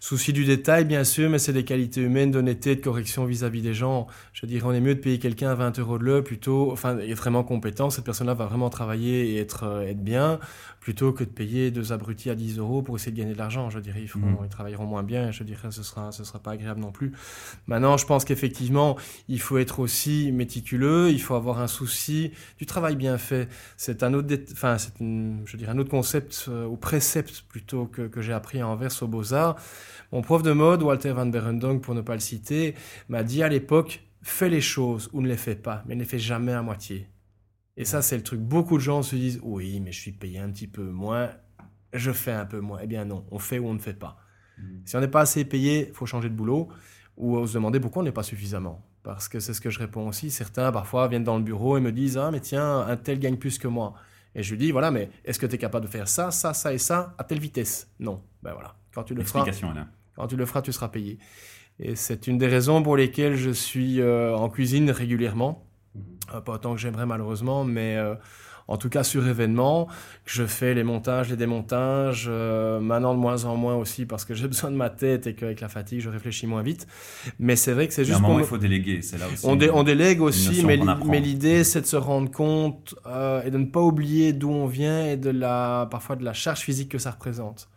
Souci 0.00 0.32
du 0.32 0.44
détail, 0.44 0.84
bien 0.84 1.04
sûr, 1.04 1.30
mais 1.30 1.38
c'est 1.38 1.52
des 1.52 1.64
qualités 1.64 2.00
humaines, 2.00 2.30
d'honnêteté, 2.30 2.76
de 2.76 2.80
correction 2.82 3.24
vis-à-vis 3.24 3.62
des 3.62 3.74
gens. 3.74 4.06
Je 4.32 4.46
dirais, 4.46 4.64
on 4.66 4.72
est 4.72 4.80
mieux 4.80 4.94
de 4.94 5.00
payer 5.00 5.18
quelqu'un 5.18 5.50
à 5.50 5.54
20 5.54 5.78
euros 5.78 5.98
de 5.98 6.04
l'heure, 6.04 6.24
plutôt, 6.24 6.72
enfin, 6.72 6.98
est 6.98 7.14
vraiment 7.14 7.44
compétent, 7.44 7.90
cette 7.90 8.04
personne-là 8.04 8.34
va 8.34 8.46
vraiment 8.46 8.70
travailler 8.70 9.30
et 9.32 9.36
être, 9.38 9.64
euh, 9.64 9.82
être 9.82 10.02
bien, 10.02 10.38
plutôt 10.80 11.12
que 11.12 11.24
de 11.24 11.28
payer 11.28 11.70
deux 11.70 11.92
abrutis 11.92 12.30
à 12.30 12.34
10 12.34 12.58
euros 12.58 12.82
pour 12.82 12.96
essayer 12.96 13.12
de 13.12 13.16
gagner 13.18 13.32
de 13.34 13.38
l'argent. 13.38 13.68
Je 13.70 13.78
dirais, 13.78 14.00
ils, 14.02 14.08
feront- 14.08 14.26
Mhm. 14.26 14.38
ils 14.44 14.48
travailleront 14.48 14.86
moins 14.86 15.02
bien, 15.02 15.28
et 15.28 15.32
je 15.32 15.44
dirais, 15.44 15.68
ce 15.70 15.82
sera, 15.82 16.10
ce 16.12 16.24
sera 16.24 16.38
pas 16.38 16.52
agréable 16.52 16.80
non 16.80 16.90
plus. 16.92 17.12
Maintenant, 17.66 17.96
je 17.96 18.06
pense 18.06 18.24
qu'effectivement, 18.24 18.96
il 19.28 19.40
faut 19.40 19.58
être 19.58 19.78
aussi 19.80 20.32
méticuleux, 20.32 21.10
il 21.10 21.20
faut 21.20 21.34
avoir 21.34 21.60
un 21.60 21.68
souci 21.68 22.32
du 22.58 22.66
travail 22.66 22.96
bien 22.96 23.18
fait. 23.18 23.48
C'est 23.76 24.02
un 24.02 24.14
autre, 24.14 24.34
enfin, 24.52 24.78
c'est 24.78 24.90
je 25.00 25.56
dirais 25.56 25.72
un 25.72 25.78
autre 25.78 25.90
concept 25.90 26.46
euh, 26.48 26.66
ou 26.66 26.76
précepte 26.76 27.44
plutôt 27.48 27.86
que, 27.86 28.02
que 28.02 28.20
j'ai 28.22 28.32
appris 28.32 28.60
à 28.60 28.66
Anvers 28.66 28.90
aux 29.02 29.06
Beaux-Arts. 29.06 29.56
Mon 30.12 30.22
prof 30.22 30.42
de 30.42 30.52
mode, 30.52 30.82
Walter 30.82 31.12
van 31.12 31.26
Berendonck, 31.26 31.82
pour 31.82 31.94
ne 31.94 32.00
pas 32.00 32.14
le 32.14 32.20
citer, 32.20 32.74
m'a 33.08 33.22
dit 33.22 33.42
à 33.42 33.48
l'époque, 33.48 34.02
fais 34.22 34.48
les 34.48 34.60
choses 34.60 35.08
ou 35.12 35.20
ne 35.22 35.28
les 35.28 35.36
fais 35.36 35.54
pas, 35.54 35.84
mais 35.86 35.94
ne 35.94 36.00
les 36.00 36.06
fais 36.06 36.18
jamais 36.18 36.52
à 36.52 36.62
moitié. 36.62 37.08
Et 37.76 37.84
ça, 37.84 38.02
c'est 38.02 38.16
le 38.16 38.22
truc. 38.22 38.40
Beaucoup 38.40 38.76
de 38.76 38.82
gens 38.82 39.02
se 39.02 39.16
disent, 39.16 39.40
oui, 39.42 39.80
mais 39.80 39.92
je 39.92 40.00
suis 40.00 40.12
payé 40.12 40.38
un 40.38 40.50
petit 40.50 40.66
peu 40.66 40.82
moins, 40.82 41.30
je 41.92 42.10
fais 42.12 42.32
un 42.32 42.46
peu 42.46 42.60
moins. 42.60 42.80
Eh 42.82 42.86
bien 42.86 43.04
non, 43.04 43.24
on 43.30 43.38
fait 43.38 43.58
ou 43.58 43.66
on 43.66 43.74
ne 43.74 43.78
fait 43.78 43.94
pas. 43.94 44.18
Si 44.84 44.96
on 44.96 45.00
n'est 45.00 45.08
pas 45.08 45.22
assez 45.22 45.44
payé, 45.44 45.88
il 45.88 45.94
faut 45.94 46.06
changer 46.06 46.28
de 46.28 46.34
boulot. 46.34 46.68
Ou 47.16 47.46
se 47.46 47.54
demander 47.54 47.80
pourquoi 47.80 48.02
on 48.02 48.04
n'est 48.04 48.12
pas 48.12 48.22
suffisamment. 48.22 48.86
Parce 49.02 49.28
que 49.28 49.40
c'est 49.40 49.54
ce 49.54 49.60
que 49.60 49.70
je 49.70 49.78
réponds 49.78 50.08
aussi. 50.08 50.30
Certains, 50.30 50.72
parfois, 50.72 51.08
viennent 51.08 51.24
dans 51.24 51.36
le 51.36 51.42
bureau 51.42 51.76
et 51.76 51.80
me 51.80 51.92
disent 51.92 52.18
Ah, 52.18 52.30
mais 52.30 52.40
tiens, 52.40 52.80
un 52.80 52.96
tel 52.96 53.18
gagne 53.18 53.36
plus 53.36 53.58
que 53.58 53.68
moi. 53.68 53.94
Et 54.34 54.42
je 54.42 54.50
lui 54.52 54.58
dis 54.58 54.72
Voilà, 54.72 54.90
mais 54.90 55.10
est-ce 55.24 55.38
que 55.38 55.46
tu 55.46 55.54
es 55.54 55.58
capable 55.58 55.86
de 55.86 55.90
faire 55.90 56.08
ça, 56.08 56.30
ça, 56.30 56.54
ça 56.54 56.72
et 56.72 56.78
ça 56.78 57.14
à 57.18 57.24
telle 57.24 57.40
vitesse? 57.40 57.90
Non. 57.98 58.22
Ben 58.42 58.52
voilà. 58.52 58.76
Quand 58.94 59.04
tu 59.04 59.14
le 59.14 59.20
feras, 59.40 59.44
quand 60.16 60.26
tu 60.26 60.36
le 60.36 60.46
feras, 60.46 60.62
tu 60.62 60.72
seras 60.72 60.88
payé. 60.88 61.18
Et 61.78 61.96
c'est 61.96 62.26
une 62.26 62.36
des 62.38 62.46
raisons 62.48 62.82
pour 62.82 62.96
lesquelles 62.96 63.36
je 63.36 63.50
suis 63.50 64.00
euh, 64.00 64.34
en 64.36 64.48
cuisine 64.50 64.90
régulièrement. 64.90 65.64
Euh, 66.34 66.40
pas 66.40 66.52
autant 66.54 66.74
que 66.74 66.80
j'aimerais 66.80 67.06
malheureusement, 67.06 67.64
mais 67.64 67.96
euh, 67.96 68.14
en 68.68 68.76
tout 68.76 68.88
cas 68.90 69.02
sur 69.02 69.26
événement, 69.26 69.88
je 70.26 70.44
fais 70.44 70.74
les 70.74 70.84
montages, 70.84 71.30
les 71.30 71.36
démontages, 71.36 72.28
maintenant 72.28 73.14
de 73.14 73.18
moins 73.18 73.44
en 73.46 73.56
moins 73.56 73.74
aussi 73.76 74.04
parce 74.04 74.24
que 74.26 74.34
j'ai 74.34 74.46
besoin 74.54 74.70
de 74.70 74.76
ma 74.76 74.90
tête 74.90 75.26
et 75.26 75.34
qu'avec 75.34 75.60
la 75.60 75.68
fatigue, 75.68 76.00
je 76.00 76.10
réfléchis 76.10 76.46
moins 76.46 76.62
vite. 76.62 76.86
Mais 77.38 77.56
c'est 77.56 77.72
vrai 77.72 77.88
que 77.88 77.94
c'est 77.94 78.02
y 78.02 78.10
a 78.12 78.14
un 78.14 78.18
juste 78.18 78.20
moment, 78.22 78.38
il 78.40 78.44
faut 78.44 78.58
déléguer, 78.58 79.00
c'est 79.02 79.16
là 79.18 79.26
aussi. 79.32 79.46
on, 79.46 79.56
dé- 79.56 79.70
on 79.70 79.82
délègue 79.82 80.20
aussi, 80.20 80.62
mais, 80.66 80.76
mais 81.06 81.20
l'idée 81.20 81.64
c'est 81.64 81.80
de 81.80 81.86
se 81.86 81.96
rendre 81.96 82.30
compte 82.30 82.94
et 83.44 83.50
de 83.50 83.56
ne 83.58 83.64
pas 83.66 83.80
oublier 83.80 84.32
d'où 84.34 84.50
on 84.50 84.66
vient 84.66 85.06
et 85.06 85.16
de 85.16 85.30
la 85.30 85.88
parfois 85.90 86.16
de 86.16 86.24
la 86.24 86.34
charge 86.34 86.60
physique 86.60 86.90
que 86.90 86.98
ça 86.98 87.10
représente. 87.12 87.68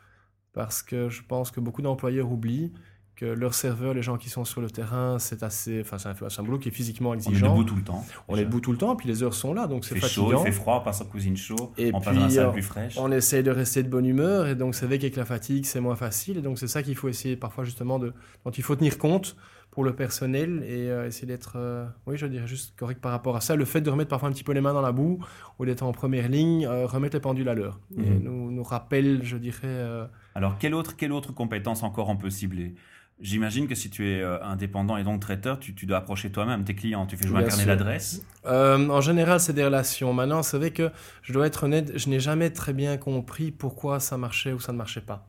Parce 0.53 0.83
que 0.83 1.09
je 1.09 1.21
pense 1.27 1.51
que 1.51 1.59
beaucoup 1.59 1.81
d'employeurs 1.81 2.31
oublient 2.31 2.71
que 3.15 3.25
leurs 3.25 3.53
serveurs, 3.53 3.93
les 3.93 4.01
gens 4.01 4.17
qui 4.17 4.27
sont 4.29 4.43
sur 4.43 4.59
le 4.59 4.71
terrain, 4.71 5.19
c'est 5.19 5.43
assez, 5.43 5.81
enfin 5.81 5.99
c'est 5.99 6.09
un, 6.09 6.15
un 6.39 6.43
boulot 6.43 6.57
qui 6.57 6.69
est 6.69 6.71
physiquement 6.71 7.11
On 7.11 7.13
est 7.13 7.17
exigeant. 7.17 7.51
debout 7.51 7.63
tout 7.63 7.75
le 7.75 7.83
temps. 7.83 8.03
On 8.27 8.35
est 8.37 8.43
debout 8.43 8.59
tout 8.59 8.71
le 8.71 8.77
temps, 8.79 8.95
puis 8.95 9.07
les 9.07 9.21
heures 9.21 9.35
sont 9.35 9.53
là, 9.53 9.67
donc 9.67 9.85
Il 9.85 9.89
c'est 9.89 9.99
fait 9.99 10.07
chaud, 10.07 10.23
fatigant. 10.23 10.41
il 10.41 10.45
fait 10.45 10.51
froid, 10.51 10.79
on 10.81 10.83
passe 10.83 11.01
en 11.01 11.05
cuisine 11.05 11.37
chaud, 11.37 11.71
Et 11.77 11.91
on 11.93 12.01
passe 12.01 12.15
dans 12.15 12.21
la 12.21 12.29
salle 12.31 12.45
euh, 12.47 12.51
plus 12.51 12.63
fraîche. 12.63 12.95
On 12.97 13.11
essaye 13.11 13.43
de 13.43 13.51
rester 13.51 13.83
de 13.83 13.87
bonne 13.89 14.05
humeur, 14.07 14.47
et 14.47 14.55
donc 14.55 14.73
c'est 14.73 14.87
vrai 14.87 14.97
qu'avec 14.97 15.15
la 15.15 15.25
fatigue, 15.25 15.65
c'est 15.65 15.79
moins 15.79 15.95
facile, 15.95 16.37
et 16.39 16.41
donc 16.41 16.57
c'est 16.57 16.67
ça 16.67 16.81
qu'il 16.81 16.95
faut 16.95 17.07
essayer 17.07 17.35
parfois 17.35 17.63
justement 17.65 17.99
de, 17.99 18.13
dont 18.45 18.51
il 18.51 18.63
faut 18.63 18.75
tenir 18.75 18.97
compte 18.97 19.35
pour 19.73 19.83
le 19.83 19.95
personnel 19.95 20.61
et 20.67 20.87
euh, 20.91 21.07
essayer 21.07 21.25
d'être, 21.25 21.53
euh, 21.55 21.87
oui, 22.05 22.15
je 22.15 22.27
dirais 22.27 22.45
juste 22.45 22.75
correct 22.77 23.01
par 23.01 23.11
rapport 23.11 23.35
à 23.35 23.41
ça. 23.41 23.55
Le 23.55 23.65
fait 23.65 23.81
de 23.81 23.89
remettre 23.89 24.11
parfois 24.11 24.29
un 24.29 24.31
petit 24.31 24.43
peu 24.43 24.51
les 24.51 24.61
mains 24.61 24.71
dans 24.71 24.83
la 24.83 24.91
boue 24.91 25.17
ou 25.57 25.65
d'être 25.65 25.81
en 25.81 25.91
première 25.91 26.29
ligne, 26.29 26.67
euh, 26.67 26.85
remettre 26.85 27.15
les 27.15 27.19
pendules 27.19 27.49
à 27.49 27.55
l'heure, 27.55 27.79
et 27.97 28.01
Mhm. 28.01 28.19
nous, 28.23 28.51
nous 28.51 28.61
rappelle, 28.61 29.21
je 29.23 29.35
dirais. 29.35 30.07
Alors, 30.35 30.59
quelle 30.59 30.75
autre, 30.75 30.95
quelle 30.95 31.11
autre 31.11 31.33
compétence 31.33 31.81
encore 31.81 32.09
on 32.09 32.17
peut 32.17 32.29
cibler? 32.29 32.75
J'imagine 33.19 33.67
que 33.67 33.73
si 33.73 33.89
tu 33.89 34.07
es 34.07 34.23
indépendant 34.23 34.95
et 34.97 35.03
donc 35.03 35.21
traiteur, 35.21 35.57
tu, 35.59 35.73
tu 35.73 35.87
dois 35.87 35.97
approcher 35.97 36.31
toi-même 36.31 36.63
tes 36.63 36.75
clients. 36.75 37.07
Tu 37.07 37.17
fais 37.17 37.25
jouer 37.25 37.37
un 37.37 37.41
Bien 37.41 37.49
carnet 37.49 37.65
d'adresses? 37.65 38.23
Euh, 38.45 38.89
en 38.89 39.01
général, 39.01 39.39
c'est 39.39 39.53
des 39.53 39.65
relations. 39.65 40.13
Maintenant, 40.13 40.43
c'est 40.43 40.57
vrai 40.57 40.69
que 40.71 40.91
je 41.23 41.33
dois 41.33 41.47
être 41.47 41.63
honnête, 41.63 41.97
je 41.97 42.09
n'ai 42.09 42.19
jamais 42.19 42.51
très 42.51 42.73
bien 42.73 42.97
compris 42.97 43.49
pourquoi 43.51 43.99
ça 43.99 44.17
marchait 44.17 44.53
ou 44.53 44.59
ça 44.59 44.71
ne 44.71 44.77
marchait 44.77 45.01
pas. 45.01 45.25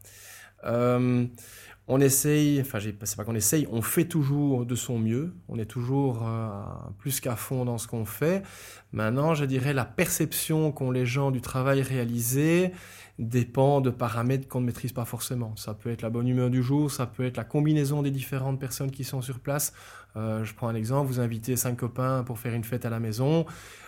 Euh, 0.65 1.27
on 1.87 2.01
essaye, 2.01 2.61
enfin, 2.63 2.79
c'est 2.81 3.17
pas 3.17 3.25
qu'on 3.25 3.35
essaye, 3.35 3.69
on 3.71 3.83
fait 3.83 4.07
toujours 4.07 4.65
de 4.65 4.75
son 4.75 4.99
mieux. 4.99 5.35
On 5.49 5.59
est 5.59 5.67
toujours 5.67 6.27
euh, 6.27 6.63
plus 6.99 7.21
qu'à 7.21 7.37
fond 7.37 7.67
dans 7.67 7.77
ce 7.77 7.87
qu'on 7.87 8.07
fait. 8.07 8.43
Maintenant, 8.93 9.35
je 9.35 9.45
dirais 9.45 9.75
la 9.75 9.85
perception 9.85 10.73
qu'ont 10.73 10.91
les 10.91 11.05
gens 11.05 11.31
du 11.31 11.43
travail 11.43 11.83
réalisé 11.83 12.73
dépend 13.19 13.81
de 13.81 13.91
paramètres 13.91 14.49
qu'on 14.49 14.61
ne 14.61 14.67
maîtrise 14.67 14.93
pas 14.93 15.05
forcément. 15.05 15.55
Ça 15.57 15.75
peut 15.75 15.91
être 15.91 16.03
la 16.03 16.11
bonne 16.11 16.27
humeur 16.27 16.51
du 16.51 16.63
jour, 16.63 16.91
ça 16.91 17.07
peut 17.07 17.25
être 17.25 17.37
la 17.37 17.45
combinaison 17.45 18.03
des 18.03 18.11
différentes 18.11 18.59
personnes 18.59 18.91
qui 18.91 19.05
sont 19.05 19.23
sur 19.23 19.39
place. 19.39 19.73
Euh, 20.17 20.45
je 20.45 20.55
prends 20.55 20.69
un 20.69 20.75
exemple, 20.75 21.09
vous 21.09 21.21
invitez 21.21 21.57
cinq 21.57 21.77
copains 21.77 22.23
pour 22.25 22.39
faire 22.39 22.55
une 22.55 22.65
fête 22.65 22.85
à 22.85 22.91
la 22.91 23.01
maison. 23.01 23.47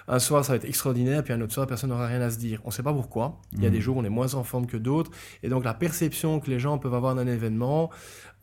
Un 0.09 0.19
soir, 0.19 0.45
ça 0.45 0.53
va 0.53 0.57
être 0.57 0.65
extraordinaire, 0.65 1.25
puis 1.25 1.33
un 1.33 1.41
autre 1.41 1.53
soir, 1.53 1.67
personne 1.67 1.91
n'aura 1.91 2.07
rien 2.07 2.21
à 2.21 2.31
se 2.31 2.39
dire. 2.39 2.61
On 2.65 2.69
ne 2.69 2.73
sait 2.73 2.83
pas 2.83 2.93
pourquoi. 2.93 3.41
Il 3.53 3.63
y 3.63 3.67
a 3.67 3.71
des 3.71 3.81
jours 3.81 3.97
où 3.97 4.01
on 4.01 4.05
est 4.05 4.09
moins 4.09 4.35
en 4.35 4.45
forme 4.45 4.67
que 4.67 4.77
d'autres. 4.77 5.11
Et 5.43 5.49
donc, 5.49 5.65
la 5.65 5.75
perception 5.75 6.39
que 6.41 6.51
les 6.51 6.61
gens 6.61 6.79
peuvent 6.79 6.95
avoir 6.95 7.15
d'un 7.15 7.27
événement 7.27 7.91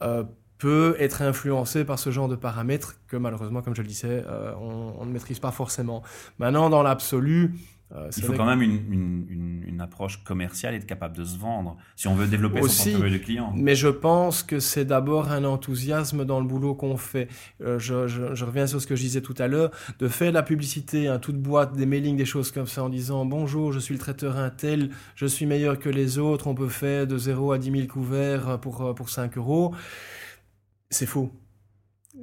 euh, 0.02 0.24
peut 0.58 0.96
être 1.00 1.22
influencée 1.22 1.84
par 1.84 2.00
ce 2.00 2.10
genre 2.10 2.28
de 2.28 2.36
paramètres 2.36 2.96
que, 3.08 3.18
malheureusement, 3.18 3.62
comme 3.62 3.76
je 3.76 3.82
le 3.82 3.88
disais, 3.88 4.24
euh, 4.28 4.54
on, 4.60 4.96
on 5.00 5.06
ne 5.06 5.12
maîtrise 5.12 5.40
pas 5.40 5.52
forcément. 5.52 6.04
Maintenant, 6.40 6.70
dans 6.70 6.84
l'absolu, 6.84 7.54
Euh, 7.96 8.10
il 8.18 8.24
faut 8.24 8.34
quand 8.34 8.46
même 8.46 8.62
une, 8.64 8.92
une, 8.92 9.64
une, 9.68 9.82
approche 9.82 10.24
commerciale 10.24 10.74
et 10.74 10.78
être 10.78 10.86
capable 10.88 11.16
de 11.16 11.24
se 11.24 11.38
vendre 11.38 11.78
si 11.96 12.08
on 12.08 12.16
veut 12.16 12.26
développer 12.26 12.62
son 12.62 12.90
portefeuille 12.92 13.12
de 13.12 13.18
clients. 13.20 13.54
Mais 13.56 13.76
je 13.76 13.88
pense 13.88 14.42
que 14.42 14.60
c'est 14.60 14.86
d'abord 14.86 15.32
un 15.32 15.44
enthousiasme 15.44 16.26
dans 16.26 16.40
le 16.40 16.48
boulot 16.48 16.74
qu'on 16.74 16.98
fait. 16.98 17.28
Euh, 17.62 17.78
je, 17.78 18.08
je, 18.08 18.34
je, 18.34 18.46
reviens 18.46 18.66
sur 18.66 18.82
ce 18.82 18.88
que 18.88 18.96
je 18.96 19.02
disais 19.02 19.22
tout 19.22 19.36
à 19.38 19.48
l'heure, 19.48 19.70
de 20.00 20.08
faire 20.08 20.30
de 20.30 20.34
la 20.34 20.44
publicité, 20.44 21.08
un 21.08 21.20
toute 21.20 21.40
boîte, 21.40 21.74
des 21.76 21.86
mailings, 21.86 22.18
des 22.18 22.26
choses 22.26 22.52
comme 22.52 22.68
ça 22.68 22.84
en 22.84 22.90
disant 22.90 23.26
bonjour, 23.26 23.72
je 23.72 23.80
suis 23.80 23.94
le 23.94 24.00
traiteur 24.00 24.38
Intel, 24.38 24.90
je 25.16 25.28
suis 25.28 25.46
meilleur 25.46 25.78
que 25.78 25.90
les 25.90 26.18
autres, 26.18 26.48
on 26.48 26.56
peut 26.56 26.70
faire 26.70 27.06
de 27.06 27.18
0 27.18 27.52
à 27.52 27.60
10 27.60 27.72
000 27.72 27.88
couverts 27.88 28.60
pour, 28.60 28.96
pour 28.96 29.10
5 29.10 29.38
euros. 29.38 29.76
C'est 30.90 31.06
faux. 31.06 31.32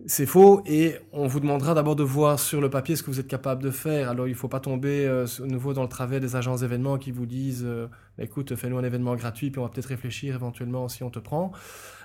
C'est 0.07 0.27
faux 0.27 0.63
et 0.67 0.95
on 1.13 1.27
vous 1.27 1.41
demandera 1.41 1.75
d'abord 1.75 1.97
de 1.97 2.05
voir 2.05 2.39
sur 2.39 2.61
le 2.61 2.71
papier 2.71 2.95
ce 2.95 3.03
que 3.03 3.11
vous 3.11 3.19
êtes 3.19 3.27
capable 3.27 3.61
de 3.61 3.73
faire. 3.73 4.09
Alors 4.09 4.29
il 4.29 4.31
ne 4.31 4.37
faut 4.37 4.49
pas 4.49 4.61
tomber 4.61 5.05
euh, 5.05 5.27
à 5.27 5.47
nouveau 5.47 5.73
dans 5.73 5.83
le 5.83 5.89
travers 5.89 6.21
des 6.21 6.37
agences 6.37 6.61
d'événements 6.61 6.97
qui 6.97 7.11
vous 7.11 7.27
disent 7.27 7.65
euh, 7.65 7.89
écoute, 8.17 8.55
fais-nous 8.55 8.79
un 8.79 8.85
événement 8.85 9.17
gratuit 9.17 9.51
puis 9.51 9.59
on 9.59 9.65
va 9.65 9.69
peut-être 9.69 9.87
réfléchir 9.87 10.37
éventuellement 10.37 10.89
si 10.89 11.03
on 11.03 11.11
te 11.11 11.19
prend. 11.19 11.51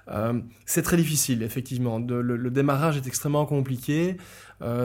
Euh, 0.07 0.39
c'est 0.65 0.81
très 0.81 0.97
difficile, 0.97 1.43
effectivement. 1.43 1.99
le, 1.99 2.49
démarrage 2.49 2.97
est 2.97 3.07
extrêmement 3.07 3.45
compliqué. 3.45 4.17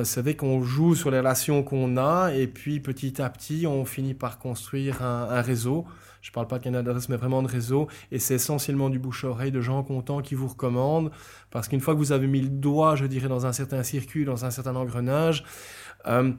c'est 0.02 0.22
vrai 0.22 0.34
qu'on 0.34 0.62
joue 0.62 0.94
sur 0.94 1.10
les 1.10 1.18
relations 1.18 1.62
qu'on 1.62 1.96
a 1.96 2.32
et 2.34 2.46
puis 2.46 2.80
petit 2.80 3.20
à 3.22 3.30
petit 3.30 3.66
on 3.66 3.84
finit 3.84 4.14
par 4.14 4.38
construire 4.38 5.02
un 5.02 5.40
réseau. 5.42 5.86
Je 6.20 6.30
ne 6.30 6.34
parle 6.34 6.48
pas 6.48 6.58
de 6.58 6.64
canal 6.64 6.84
d'adresse, 6.84 7.08
mais 7.08 7.16
vraiment 7.16 7.42
de 7.42 7.48
réseau. 7.48 7.88
Et 8.10 8.18
c'est 8.18 8.34
essentiellement 8.34 8.90
du 8.90 8.98
bouche-oreille, 8.98 9.52
de 9.52 9.60
gens 9.60 9.82
contents 9.82 10.20
qui 10.20 10.34
vous 10.34 10.48
recommandent. 10.48 11.10
Parce 11.50 11.68
qu'une 11.68 11.80
fois 11.80 11.94
que 11.94 11.98
vous 11.98 12.12
avez 12.12 12.26
mis 12.26 12.42
le 12.42 12.48
doigt, 12.48 12.94
je 12.94 13.06
dirais, 13.06 13.28
dans 13.28 13.46
un 13.46 13.52
certain 13.52 13.82
circuit, 13.82 14.24
dans 14.24 14.44
un 14.44 14.50
certain 14.50 14.76
engrenage, 14.76 15.44
euh, 16.06 16.32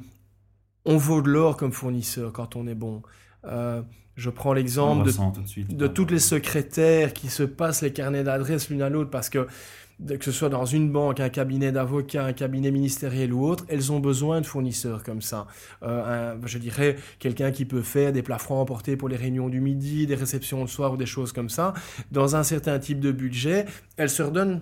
on 0.85 0.97
vaut 0.97 1.21
de 1.21 1.29
l'or 1.29 1.57
comme 1.57 1.71
fournisseur 1.71 2.31
quand 2.31 2.55
on 2.55 2.67
est 2.67 2.75
bon. 2.75 3.01
Euh, 3.45 3.81
je 4.15 4.30
prends 4.30 4.53
l'exemple 4.53 5.08
de, 5.08 5.74
de, 5.74 5.88
toutes 5.88 6.12
les 6.12 6.20
secrétaires 6.20 7.13
qui 7.13 7.30
se 7.30 7.44
passent 7.44 7.82
les 7.82 7.94
carnets 7.94 8.24
d'adresse 8.24 8.70
l'une 8.70 8.82
à 8.82 8.89
l'autre 8.89 9.10
parce 9.10 9.30
que 9.30 9.48
que 10.08 10.25
ce 10.25 10.32
soit 10.32 10.50
dans 10.50 10.65
une 10.65 10.91
banque, 10.91 11.20
un 11.20 11.30
cabinet 11.30 11.72
d'avocats, 11.72 12.25
un 12.25 12.34
cabinet 12.34 12.72
ministériel 12.72 13.34
ou 13.34 13.46
autre, 13.46 13.65
elles 13.68 13.91
ont 13.91 14.00
besoin 14.00 14.41
de 14.41 14.46
fournisseurs 14.46 15.03
comme 15.03 15.22
ça. 15.22 15.48
Euh, 15.84 16.36
je 16.46 16.58
dirais 16.58 16.96
quelqu'un 17.20 17.51
qui 17.51 17.65
peut 17.65 17.82
faire 17.82 18.12
des 18.12 18.24
plats 18.24 18.39
francs 18.39 18.60
emportés 18.60 18.98
pour 18.98 19.10
les 19.10 19.15
réunions 19.15 19.50
du 19.50 19.62
midi, 19.62 20.08
des 20.08 20.15
réceptions 20.15 20.62
le 20.62 20.68
soir 20.68 20.94
ou 20.94 20.98
des 20.98 21.06
choses 21.06 21.32
comme 21.32 21.50
ça. 21.50 21.74
Dans 22.12 22.36
un 22.36 22.44
certain 22.44 22.80
type 22.80 23.00
de 23.00 23.12
budget, 23.12 23.65
elles 23.98 24.10
se 24.10 24.24
redonnent 24.24 24.62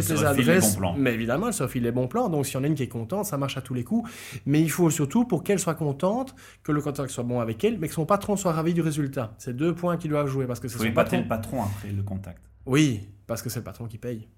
toutes 0.00 0.08
les 0.10 0.24
adresses. 0.24 0.78
mais 0.96 1.14
évidemment, 1.14 1.48
elles 1.48 1.54
se 1.54 1.62
refilent 1.62 1.82
les 1.82 1.92
bons 1.92 2.08
plans. 2.08 2.28
Donc, 2.28 2.46
s'il 2.46 2.54
y 2.54 2.58
en 2.58 2.64
a 2.64 2.66
une 2.66 2.74
qui 2.74 2.82
est 2.82 2.88
contente, 2.88 3.26
ça 3.26 3.38
marche 3.38 3.56
à 3.56 3.60
tous 3.60 3.74
les 3.74 3.84
coups. 3.84 4.10
Mais 4.46 4.60
il 4.60 4.70
faut 4.70 4.90
surtout, 4.90 5.24
pour 5.24 5.42
qu'elle 5.42 5.58
soit 5.58 5.74
contente, 5.74 6.34
que 6.62 6.72
le 6.72 6.80
contact 6.80 7.10
soit 7.10 7.24
bon 7.24 7.40
avec 7.40 7.62
elle, 7.64 7.78
mais 7.78 7.88
que 7.88 7.94
son 7.94 8.06
patron 8.06 8.36
soit 8.36 8.52
ravi 8.52 8.74
du 8.74 8.80
résultat. 8.80 9.34
C'est 9.38 9.56
deux 9.56 9.74
points 9.74 9.96
qui 9.96 10.08
doivent 10.08 10.28
jouer 10.28 10.46
parce 10.46 10.60
que 10.60 10.68
c'est 10.68 10.78
son 10.78 10.92
patron. 10.92 11.18
le 11.18 11.28
patron 11.28 11.62
après 11.62 11.90
le 11.90 12.02
contact. 12.02 12.42
Oui, 12.66 13.08
parce 13.26 13.42
que 13.42 13.50
c'est 13.50 13.60
le 13.60 13.64
patron 13.64 13.86
qui 13.86 13.98
paye. 13.98 14.28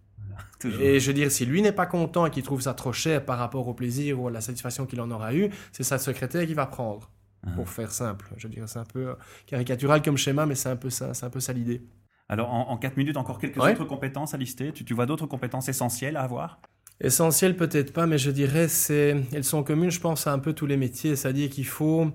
Et 0.80 1.00
je 1.00 1.06
veux 1.06 1.14
dire, 1.14 1.30
si 1.30 1.46
lui 1.46 1.62
n'est 1.62 1.72
pas 1.72 1.86
content 1.86 2.26
et 2.26 2.30
qu'il 2.30 2.42
trouve 2.42 2.60
ça 2.60 2.74
trop 2.74 2.92
cher 2.92 3.24
par 3.24 3.38
rapport 3.38 3.66
au 3.66 3.74
plaisir 3.74 4.20
ou 4.20 4.28
à 4.28 4.30
la 4.30 4.40
satisfaction 4.40 4.86
qu'il 4.86 5.00
en 5.00 5.10
aura 5.10 5.34
eu, 5.34 5.50
c'est 5.72 5.82
sa 5.82 5.98
secrétaire 5.98 6.46
qui 6.46 6.54
va 6.54 6.66
prendre. 6.66 7.10
Ah. 7.46 7.50
Pour 7.54 7.68
faire 7.68 7.92
simple. 7.92 8.28
Je 8.36 8.48
veux 8.48 8.52
dire, 8.52 8.68
c'est 8.68 8.80
un 8.80 8.84
peu 8.84 9.14
caricatural 9.46 10.02
comme 10.02 10.16
schéma, 10.16 10.44
mais 10.44 10.56
c'est 10.56 10.70
un 10.70 10.76
peu 10.76 10.90
ça, 10.90 11.14
c'est 11.14 11.24
un 11.24 11.30
peu 11.30 11.38
ça 11.38 11.52
l'idée. 11.52 11.82
Alors, 12.28 12.50
en, 12.50 12.76
4 12.76 12.96
minutes, 12.96 13.16
encore 13.16 13.38
quelques 13.38 13.58
autres 13.58 13.84
compétences 13.84 14.34
à 14.34 14.36
lister. 14.36 14.72
Tu, 14.72 14.84
tu 14.84 14.94
vois 14.94 15.06
d'autres 15.06 15.26
compétences 15.26 15.68
essentielles 15.68 16.16
à 16.16 16.22
avoir? 16.22 16.60
Essentielles, 17.00 17.56
peut-être 17.56 17.92
pas, 17.92 18.06
mais 18.06 18.18
je 18.18 18.30
dirais, 18.30 18.68
c'est, 18.68 19.16
elles 19.32 19.44
sont 19.44 19.62
communes, 19.62 19.90
je 19.90 20.00
pense, 20.00 20.26
à 20.26 20.32
un 20.32 20.38
peu 20.38 20.52
tous 20.52 20.66
les 20.66 20.76
métiers. 20.76 21.16
C'est-à-dire 21.16 21.48
qu'il 21.48 21.66
faut 21.66 22.10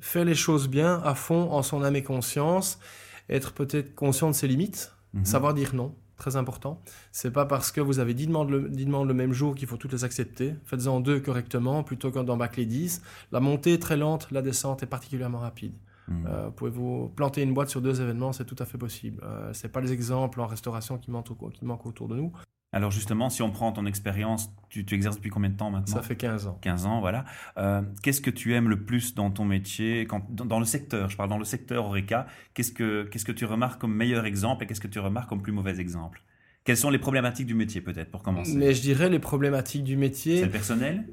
faire 0.00 0.24
les 0.24 0.34
choses 0.34 0.68
bien, 0.68 1.00
à 1.04 1.14
fond, 1.14 1.50
en 1.50 1.62
son 1.62 1.82
âme 1.82 1.96
et 1.96 2.02
conscience, 2.02 2.78
être 3.28 3.52
peut-être 3.52 3.94
conscient 3.94 4.28
de 4.28 4.34
ses 4.34 4.46
limites, 4.48 4.92
mhm. 5.14 5.24
savoir 5.24 5.54
dire 5.54 5.74
non 5.74 5.94
très 6.22 6.36
important. 6.36 6.80
C'est 7.10 7.32
pas 7.32 7.46
parce 7.46 7.72
que 7.72 7.80
vous 7.80 7.98
avez 7.98 8.14
10 8.14 8.28
demandes, 8.28 8.50
le, 8.50 8.68
demandes 8.68 9.08
le 9.08 9.14
même 9.14 9.32
jour 9.32 9.56
qu'il 9.56 9.66
faut 9.66 9.76
toutes 9.76 9.92
les 9.92 10.04
accepter. 10.04 10.54
Faites-en 10.64 11.00
deux 11.00 11.18
correctement 11.18 11.82
plutôt 11.82 12.12
qu'en 12.12 12.22
d'en 12.22 12.38
les 12.56 12.66
10. 12.66 13.02
La 13.32 13.40
montée 13.40 13.72
est 13.72 13.82
très 13.82 13.96
lente, 13.96 14.28
la 14.30 14.40
descente 14.40 14.84
est 14.84 14.86
particulièrement 14.86 15.40
rapide. 15.40 15.72
Hmm. 16.08 16.26
Euh, 16.26 16.50
pouvez-vous 16.50 17.08
planter 17.10 17.42
une 17.42 17.54
boîte 17.54 17.68
sur 17.68 17.80
deux 17.80 18.00
événements, 18.00 18.32
c'est 18.32 18.44
tout 18.44 18.56
à 18.58 18.64
fait 18.64 18.78
possible. 18.78 19.22
Euh, 19.24 19.52
c'est 19.52 19.70
pas 19.70 19.80
les 19.80 19.92
exemples 19.92 20.40
en 20.40 20.46
restauration 20.46 20.98
qui 20.98 21.10
manquent, 21.10 21.52
qui 21.52 21.64
manquent 21.64 21.86
autour 21.86 22.08
de 22.08 22.16
nous. 22.16 22.32
Alors 22.74 22.90
justement, 22.90 23.28
si 23.28 23.42
on 23.42 23.50
prend 23.50 23.70
ton 23.72 23.84
expérience, 23.84 24.50
tu, 24.70 24.86
exerces 24.92 25.16
depuis 25.16 25.28
combien 25.28 25.50
de 25.50 25.56
temps 25.56 25.70
maintenant? 25.70 25.94
Ça 25.94 26.00
fait 26.00 26.16
15 26.16 26.46
ans. 26.46 26.58
15 26.62 26.86
ans, 26.86 27.00
voilà. 27.00 27.26
Euh, 27.58 27.82
qu'est-ce 28.02 28.22
que 28.22 28.30
tu 28.30 28.54
aimes 28.54 28.70
le 28.70 28.82
plus 28.82 29.14
dans 29.14 29.30
ton 29.30 29.44
métier, 29.44 30.06
quand, 30.06 30.24
dans, 30.30 30.58
le 30.58 30.64
secteur 30.64 31.10
Je 31.10 31.16
parle 31.16 31.28
dans 31.28 31.38
le 31.38 31.44
secteur 31.44 31.84
Oreca. 31.84 32.26
Qu'est-ce 32.54 32.72
que, 32.72 33.02
qu'est-ce 33.04 33.26
que 33.26 33.32
tu 33.32 33.44
remarques 33.44 33.78
comme 33.78 33.94
meilleur 33.94 34.24
exemple 34.24 34.64
et 34.64 34.66
qu'est-ce 34.66 34.80
que 34.80 34.88
tu 34.88 35.00
remarques 35.00 35.28
comme 35.28 35.42
plus 35.42 35.52
mauvais 35.52 35.78
exemple? 35.80 36.22
Quelles 36.64 36.78
sont 36.78 36.90
les 36.90 36.98
problématiques 36.98 37.46
du 37.46 37.54
métier 37.54 37.82
peut-être 37.82 38.10
pour 38.10 38.22
commencer? 38.22 38.56
Mais 38.56 38.72
je 38.72 38.80
dirais 38.80 39.10
les 39.10 39.18
problématiques 39.18 39.84
du 39.84 39.98
métier. 39.98 40.38
C'est 40.38 40.46
le 40.46 40.50
personnel? 40.50 41.08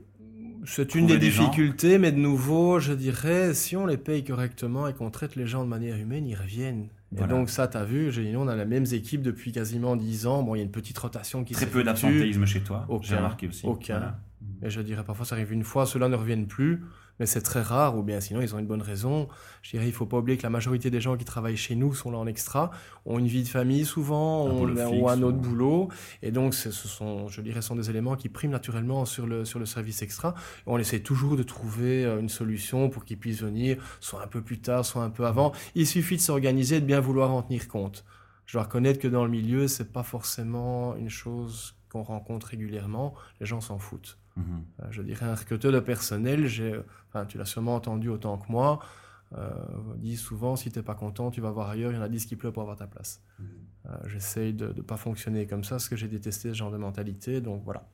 C'est 0.65 0.95
une 0.95 1.07
des, 1.07 1.17
difficultés, 1.17 1.97
mais 1.97 2.11
de 2.11 2.17
nouveau, 2.17 2.79
je 2.79 2.93
dirais, 2.93 3.53
si 3.53 3.75
on 3.75 3.85
les 3.85 3.97
paye 3.97 4.23
correctement 4.23 4.87
et 4.87 4.93
qu'on 4.93 5.09
traite 5.09 5.35
les 5.35 5.47
gens 5.47 5.63
de 5.63 5.69
manière 5.69 5.95
humaine, 5.95 6.27
ils 6.27 6.35
reviennent. 6.35 6.89
Et 7.17 7.27
donc 7.27 7.49
ça, 7.49 7.67
tu 7.67 7.77
as 7.77 7.85
vu, 7.85 8.11
j'ai 8.11 8.35
on 8.35 8.47
a 8.47 8.55
la 8.55 8.65
même 8.65 8.85
équipe 8.91 9.21
depuis 9.21 9.51
quasiment 9.51 9.95
10 9.95 10.27
ans. 10.27 10.43
Bon, 10.43 10.55
il 10.55 10.59
y 10.59 10.61
a 10.61 10.63
une 10.63 10.71
petite 10.71 10.97
rotation 10.97 11.43
qui 11.43 11.53
Très 11.53 11.65
peu 11.65 11.83
d'absentéisme 11.83 12.45
chez 12.45 12.61
toi, 12.61 12.87
j'ai 13.01 13.15
remarqué 13.15 13.47
aussi. 13.47 13.65
Aucun. 13.65 14.15
Et 14.61 14.69
je 14.69 14.81
dirais 14.81 15.03
parfois 15.03 15.25
ça 15.25 15.35
arrive 15.35 15.51
une 15.51 15.63
fois, 15.63 15.85
ceux-là 15.85 16.09
ne 16.09 16.15
reviennent 16.15 16.47
plus, 16.47 16.81
mais 17.19 17.25
c'est 17.25 17.41
très 17.41 17.61
rare, 17.61 17.97
ou 17.97 18.03
bien 18.03 18.19
sinon 18.21 18.41
ils 18.41 18.55
ont 18.55 18.59
une 18.59 18.67
bonne 18.67 18.81
raison. 18.81 19.27
Je 19.61 19.71
dirais 19.71 19.87
il 19.87 19.93
faut 19.93 20.05
pas 20.05 20.17
oublier 20.17 20.37
que 20.37 20.43
la 20.43 20.49
majorité 20.49 20.89
des 20.89 21.01
gens 21.01 21.17
qui 21.17 21.25
travaillent 21.25 21.57
chez 21.57 21.75
nous 21.75 21.93
sont 21.93 22.11
là 22.11 22.17
en 22.17 22.27
extra, 22.27 22.71
ont 23.05 23.19
une 23.19 23.27
vie 23.27 23.43
de 23.43 23.47
famille 23.47 23.85
souvent, 23.85 24.47
un 24.47 24.51
ont, 24.51 25.07
un 25.07 25.21
autre 25.21 25.37
boulot, 25.37 25.89
et 26.21 26.31
donc 26.31 26.53
ce 26.53 26.71
sont, 26.71 27.27
je 27.27 27.41
dirais, 27.41 27.61
sont 27.61 27.75
des 27.75 27.89
éléments 27.89 28.15
qui 28.15 28.29
priment 28.29 28.51
naturellement 28.51 29.05
sur 29.05 29.27
le, 29.27 29.45
sur 29.45 29.59
le 29.59 29.65
service 29.65 30.01
extra. 30.01 30.33
on 30.65 30.77
essaie 30.77 30.99
toujours 30.99 31.35
de 31.35 31.43
trouver 31.43 32.05
euh, 32.05 32.19
une 32.19 32.29
solution 32.29 32.89
pour 32.89 33.05
qu'ils 33.05 33.17
puissent 33.17 33.41
venir, 33.41 33.77
soit 33.99 34.23
un 34.23 34.27
peu 34.27 34.41
plus 34.41 34.59
tard, 34.59 34.85
soit 34.85 35.03
un 35.03 35.09
peu 35.09 35.25
avant. 35.25 35.51
Il 35.75 35.87
suffit 35.87 36.15
de 36.15 36.21
s'organiser, 36.21 36.79
de 36.79 36.85
bien 36.85 36.99
vouloir 36.99 37.31
en 37.31 37.41
tenir 37.41 37.67
compte. 37.67 38.05
Je 38.45 38.53
dois 38.53 38.63
reconnaître 38.63 38.99
que 38.99 39.07
dans 39.07 39.23
le 39.23 39.31
milieu, 39.31 39.67
c'est 39.67 39.91
pas 39.91 40.03
forcément 40.03 40.95
une 40.95 41.09
chose 41.09 41.75
qu'on 41.89 42.03
rencontre 42.03 42.47
régulièrement. 42.47 43.13
Les 43.39 43.45
gens 43.45 43.61
s'en 43.61 43.77
foutent. 43.77 44.18
Mhm. 44.37 44.63
Euh, 44.81 44.87
je 44.91 45.01
dirais 45.01 45.25
un 45.25 45.35
recruteur 45.35 45.71
de 45.71 45.79
personnel, 45.79 46.47
enfin, 47.09 47.25
tu 47.25 47.37
l'as 47.37 47.45
sûrement 47.45 47.75
entendu 47.75 48.09
autant 48.09 48.37
que 48.37 48.51
moi, 48.51 48.79
euh, 49.37 49.49
dit 49.97 50.17
souvent 50.17 50.55
si 50.55 50.71
tu 50.71 50.79
n'es 50.79 50.83
pas 50.83 50.95
content, 50.95 51.29
tu 51.31 51.41
vas 51.41 51.51
voir 51.51 51.69
ailleurs, 51.69 51.91
il 51.91 51.95
y 51.95 51.97
en 51.97 52.01
a 52.01 52.09
10 52.09 52.25
qui 52.25 52.35
pleurent 52.35 52.53
pour 52.53 52.63
avoir 52.63 52.77
ta 52.77 52.87
place. 52.87 53.21
Mhm. 53.39 53.45
Euh, 53.85 53.95
j'essaye 54.07 54.53
de 54.53 54.67
ne 54.67 54.81
pas 54.81 54.97
fonctionner 54.97 55.45
comme 55.45 55.63
ça, 55.63 55.75
parce 55.75 55.89
que 55.89 55.95
j'ai 55.95 56.07
détesté 56.07 56.49
ce 56.49 56.53
genre 56.53 56.71
de 56.71 56.77
mentalité, 56.77 57.41
donc 57.41 57.63
voilà. 57.63 57.87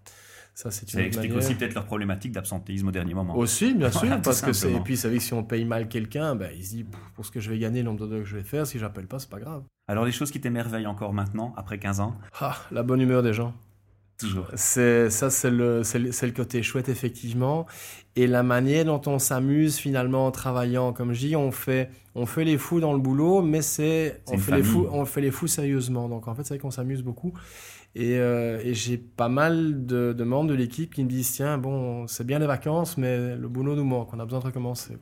Ça, 0.55 0.71
c'est 0.71 0.89
ça 0.89 1.01
explique 1.01 1.33
aussi 1.33 1.53
peut-être 1.53 1.73
leur 1.73 1.83
problématique 1.83 2.31
d'absentéisme 2.31 2.87
au 2.87 2.91
dernier 2.91 3.13
moment. 3.13 3.35
Aussi, 3.37 3.73
bien 3.73 3.91
sûr, 3.91 4.21
parce 4.21 4.41
que 4.41 4.53
c'est. 4.53 4.71
Et 4.71 4.79
puis, 4.79 4.95
ça 4.95 5.09
veut 5.09 5.19
si 5.19 5.33
on 5.33 5.43
paye 5.43 5.65
mal 5.65 5.89
quelqu'un, 5.89 6.33
ben, 6.33 6.49
il 6.55 6.63
se 6.63 6.69
dit 6.69 6.85
pour 7.13 7.25
ce 7.25 7.31
que 7.31 7.41
je 7.41 7.49
vais 7.49 7.59
gagner, 7.59 7.79
le 7.79 7.85
nombre 7.89 8.07
d'heures 8.07 8.19
que 8.19 8.25
je 8.25 8.37
vais 8.37 8.43
faire, 8.43 8.65
si 8.65 8.79
j'appelle 8.79 9.05
pas, 9.05 9.19
c'est 9.19 9.29
pas 9.29 9.39
grave. 9.39 9.63
Alors, 9.89 10.05
les 10.05 10.13
choses 10.13 10.31
qui 10.31 10.39
t'émerveillent 10.39 10.87
encore 10.87 11.11
maintenant, 11.11 11.53
après 11.57 11.77
15 11.77 11.99
ans? 11.99 12.15
Ah, 12.39 12.55
la 12.71 12.83
bonne 12.83 13.01
humeur 13.01 13.21
des 13.21 13.33
gens. 13.33 13.53
Toujours. 14.17 14.47
C'est 14.55 15.09
ça, 15.09 15.29
c'est 15.29 15.51
le, 15.51 15.83
c'est 15.83 15.99
le, 15.99 16.31
côté 16.31 16.63
chouette 16.63 16.87
effectivement, 16.87 17.65
et 18.15 18.27
la 18.27 18.43
manière 18.43 18.85
dont 18.85 19.01
on 19.07 19.19
s'amuse 19.19 19.77
finalement 19.77 20.25
en 20.25 20.31
travaillant. 20.31 20.93
Comme 20.93 21.11
je 21.11 21.27
dis, 21.27 21.35
on 21.35 21.51
fait, 21.51 21.89
on 22.15 22.25
fait 22.25 22.45
les 22.45 22.57
fous 22.57 22.79
dans 22.79 22.93
le 22.93 22.99
boulot, 22.99 23.41
mais 23.41 23.61
c'est, 23.61 24.21
on 24.27 24.37
fait 24.37 24.55
les 24.55 24.63
fous, 24.63 24.87
on 24.89 25.03
fait 25.03 25.19
les 25.19 25.31
fous 25.31 25.47
sérieusement. 25.47 26.07
Donc 26.07 26.29
en 26.29 26.35
fait, 26.35 26.43
c'est 26.43 26.53
vrai 26.53 26.59
qu'on 26.59 26.71
s'amuse 26.71 27.01
beaucoup. 27.01 27.33
Et, 27.93 28.17
euh, 28.17 28.61
et 28.63 28.73
j'ai 28.73 28.97
pas 28.97 29.29
mal 29.29 29.85
de, 29.85 30.13
de 30.13 30.23
membres 30.23 30.49
de 30.49 30.55
l'équipe 30.55 30.93
qui 30.93 31.03
me 31.03 31.09
disent 31.09 31.31
tiens, 31.33 31.57
bon, 31.57 32.07
c'est 32.07 32.25
bien 32.25 32.39
les 32.39 32.47
vacances, 32.47 32.97
mais 32.97 33.35
le 33.35 33.47
boulot 33.49 33.75
nous 33.75 33.85
manque. 33.85 34.13
On 34.13 34.19
a 34.19 34.25
besoin 34.25 34.39
de 34.39 34.45
recommencer. 34.45 34.97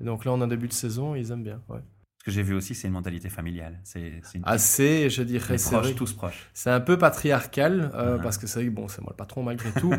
donc 0.00 0.24
là, 0.24 0.32
on 0.32 0.40
a 0.40 0.44
un 0.44 0.48
début 0.48 0.68
de 0.68 0.72
saison, 0.72 1.16
et 1.16 1.20
ils 1.20 1.32
aiment 1.32 1.44
bien. 1.44 1.60
Ouais. 1.68 1.80
Ce 2.24 2.30
que 2.30 2.34
j'ai 2.36 2.42
vu 2.42 2.54
aussi, 2.54 2.74
c'est 2.74 2.88
une 2.88 2.94
mentalité 2.94 3.28
familiale. 3.28 3.78
C'est 3.84 4.22
assez, 4.44 5.10
je 5.10 5.22
dirais, 5.22 5.58
c'est 5.58 5.76
proches, 5.76 5.94
tous 5.94 6.14
proches. 6.14 6.48
C'est 6.54 6.70
un 6.70 6.80
peu 6.80 6.96
patriarcal 6.96 7.90
euh, 7.94 8.16
parce 8.16 8.38
que 8.38 8.46
c'est 8.46 8.60
vrai 8.60 8.70
que 8.70 8.74
bon, 8.74 8.88
c'est 8.88 9.02
moi 9.02 9.10
le 9.10 9.16
patron 9.16 9.42
malgré 9.42 9.70
tout. 9.72 9.92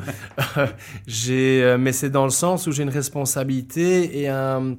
j'ai, 1.05 1.61
euh, 1.63 1.77
mais 1.77 1.91
c'est 1.91 2.09
dans 2.09 2.23
le 2.23 2.31
sens 2.31 2.65
où 2.65 2.71
j'ai 2.71 2.81
une 2.81 2.89
responsabilité 2.89 4.21
et 4.21 4.27
un, 4.27 4.75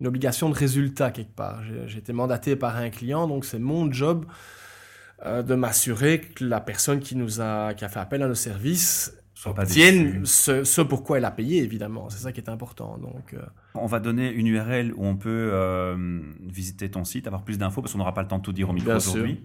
une 0.00 0.06
obligation 0.06 0.50
de 0.50 0.54
résultat 0.54 1.12
quelque 1.12 1.34
part. 1.34 1.62
J'ai 1.86 1.96
été 1.96 2.12
mandaté 2.12 2.56
par 2.56 2.76
un 2.76 2.90
client, 2.90 3.26
donc 3.26 3.46
c'est 3.46 3.58
mon 3.58 3.90
job 3.90 4.26
euh, 5.24 5.42
de 5.42 5.54
m'assurer 5.54 6.20
que 6.20 6.44
la 6.44 6.60
personne 6.60 7.00
qui 7.00 7.16
nous 7.16 7.40
a, 7.40 7.72
qui 7.72 7.86
a 7.86 7.88
fait 7.88 8.00
appel 8.00 8.22
à 8.22 8.28
nos 8.28 8.34
services 8.34 9.16
ce, 10.24 10.64
ce, 10.64 10.80
pourquoi 10.80 11.18
elle 11.18 11.24
a 11.24 11.30
payé, 11.30 11.62
évidemment. 11.62 12.08
C'est 12.10 12.18
ça 12.18 12.32
qui 12.32 12.40
est 12.40 12.48
important. 12.48 12.98
Donc, 12.98 13.34
euh. 13.34 13.42
On 13.74 13.86
va 13.86 14.00
donner 14.00 14.30
une 14.30 14.46
URL 14.46 14.92
où 14.94 15.04
on 15.04 15.16
peut 15.16 15.50
euh, 15.52 16.20
visiter 16.40 16.90
ton 16.90 17.04
site, 17.04 17.26
avoir 17.26 17.42
plus 17.42 17.58
d'infos, 17.58 17.82
parce 17.82 17.92
qu'on 17.92 17.98
n'aura 17.98 18.14
pas 18.14 18.22
le 18.22 18.28
temps 18.28 18.38
de 18.38 18.42
tout 18.42 18.52
dire 18.52 18.70
au 18.70 18.72
micro 18.72 18.92
aujourd'hui. 18.92 19.44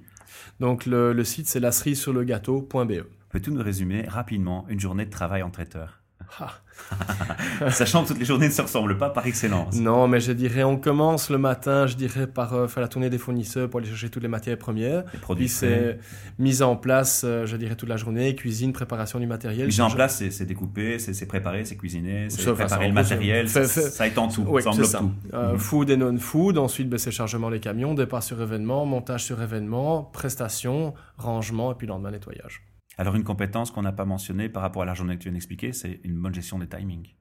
Donc 0.60 0.86
le, 0.86 1.24
site, 1.24 1.48
c'est 1.48 1.60
la 1.60 1.72
cerise 1.72 2.00
sur 2.00 2.14
le 2.14 2.24
gâteau.be. 2.24 3.06
Peux-tu 3.30 3.52
nous 3.52 3.64
résumer 3.64 4.06
rapidement 4.08 4.66
une 4.70 4.80
journée 4.80 5.06
de 5.06 5.12
travail 5.12 5.42
en 5.44 5.50
traiteur 5.50 6.01
Sachant 7.72 8.04
que 8.04 8.10
toutes 8.10 8.20
les 8.20 8.26
journées 8.26 8.48
ne 8.48 8.52
se 8.52 8.62
ressemblent 8.62 8.98
pas 8.98 9.10
par 9.10 9.26
excellence. 9.28 9.76
Non, 9.76 10.08
mais 10.08 10.20
je 10.20 10.32
dirais, 10.32 10.64
on 10.64 10.78
commence 10.78 11.30
le 11.30 11.38
matin, 11.38 11.88
je 11.88 11.96
dirais, 11.96 12.28
par 12.28 12.54
euh, 12.54 12.68
faire 12.68 12.82
la 12.82 12.88
tournée 12.88 13.10
des 13.10 13.18
fournisseurs 13.18 13.70
pour 13.70 13.80
aller 13.80 13.90
chercher 13.90 14.10
toutes 14.10 14.24
les 14.24 14.30
matières 14.30 14.58
premières. 14.58 15.04
Les 15.14 15.20
produits 15.20 15.46
Puis 15.46 15.54
c'est 15.54 16.00
mise 16.40 16.62
en 16.62 16.76
place, 16.76 17.22
euh, 17.24 17.46
je 17.46 17.56
dirais, 17.58 17.76
toute 17.76 17.90
la 17.90 17.98
journée, 17.98 18.36
cuisine, 18.36 18.74
préparation 18.74 19.20
du 19.20 19.28
matériel. 19.28 19.68
Mise 19.68 19.82
en 19.82 19.90
Je- 19.90 19.96
place, 19.96 20.24
c'est- 20.30 20.46
découpé, 20.46 20.98
c'est 21.00 21.26
préparé, 21.28 21.66
c'est 21.66 21.76
cuisiné, 21.78 22.28
c'est 22.30 22.44
préparer 22.44 22.70
ça, 22.70 22.78
le 22.80 22.92
en 22.92 22.94
matériel, 22.94 23.48
ça, 23.50 23.64
fait- 23.64 23.82
ça 23.82 24.08
étend 24.08 24.28
tout, 24.28 24.44
Oui, 24.48 24.64
ça 24.64 24.72
englobe 24.72 24.90
tout. 24.92 25.12
Euh, 25.34 25.54
Mhm. 25.54 25.60
Food 25.60 25.90
et 25.92 25.98
non-food. 25.98 26.58
Ensuite, 26.58 26.90
ben, 26.90 26.98
c'est 26.98 27.12
chargement 27.12 27.50
des 27.52 27.60
camions, 27.60 27.94
départ 27.94 28.24
sur 28.24 28.42
événement, 28.42 28.86
montage 28.86 29.24
sur 29.24 29.42
événement, 29.42 30.04
prestation, 30.04 30.94
rangement 31.18 31.72
et 31.72 31.76
puis 31.76 31.88
lendemain 31.88 32.12
nettoyage. 32.12 32.64
Alors 32.98 33.16
une 33.16 33.24
compétence 33.24 33.72
qu'on 33.72 33.82
n'a 33.82 33.92
pas 33.94 34.06
mentionnée 34.06 34.50
par 34.50 34.62
rapport 34.62 34.82
à 34.84 34.86
la 34.86 34.94
journée 34.94 35.16
que 35.16 35.22
tu 35.22 35.30
viens 35.30 35.34
d'expliquer, 35.34 35.74
c'est 35.74 36.00
une 36.04 36.16
bonne 36.22 36.34
gestion 36.36 36.60
des 36.60 36.68
timings. 36.68 37.16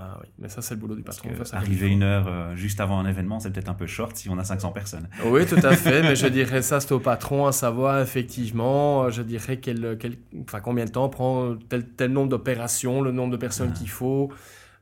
Ah 0.00 0.18
oui, 0.22 0.28
mais 0.38 0.48
ça 0.48 0.62
c'est 0.62 0.74
le 0.74 0.80
boulot 0.80 0.94
du 0.94 1.02
Parce 1.02 1.16
patron. 1.18 1.36
que 1.36 1.44
ça 1.44 1.56
arriver 1.56 1.88
une 1.88 2.02
heure 2.04 2.28
euh, 2.28 2.54
juste 2.54 2.78
avant 2.78 3.00
un 3.00 3.06
événement, 3.08 3.40
c'est 3.40 3.50
peut-être 3.50 3.70
un 3.70 3.74
peu 3.74 3.86
short 3.86 4.14
si 4.16 4.28
on 4.28 4.38
a 4.38 4.44
500 4.44 4.70
personnes. 4.70 5.08
Oui, 5.24 5.44
tout 5.46 5.56
à 5.56 5.74
fait, 5.74 6.02
mais 6.02 6.14
je 6.14 6.26
dirais 6.38 6.62
ça 6.62 6.78
c'est 6.78 6.92
au 6.92 7.00
patron 7.00 7.46
à 7.46 7.52
savoir 7.52 8.00
effectivement, 8.00 9.04
euh, 9.04 9.10
je 9.10 9.22
dirais 9.22 9.56
quel, 9.56 9.96
quel- 9.98 10.18
enfin, 10.42 10.60
combien 10.60 10.84
de 10.84 10.90
temps 10.90 11.08
prend 11.08 11.56
tel, 11.68 11.88
tel 11.88 12.12
nombre 12.12 12.28
d'opérations, 12.28 13.00
le 13.00 13.10
nombre 13.12 13.32
de 13.32 13.38
personnes 13.38 13.72
Ah. 13.74 13.78
qu'il 13.78 13.88
faut. 13.88 14.30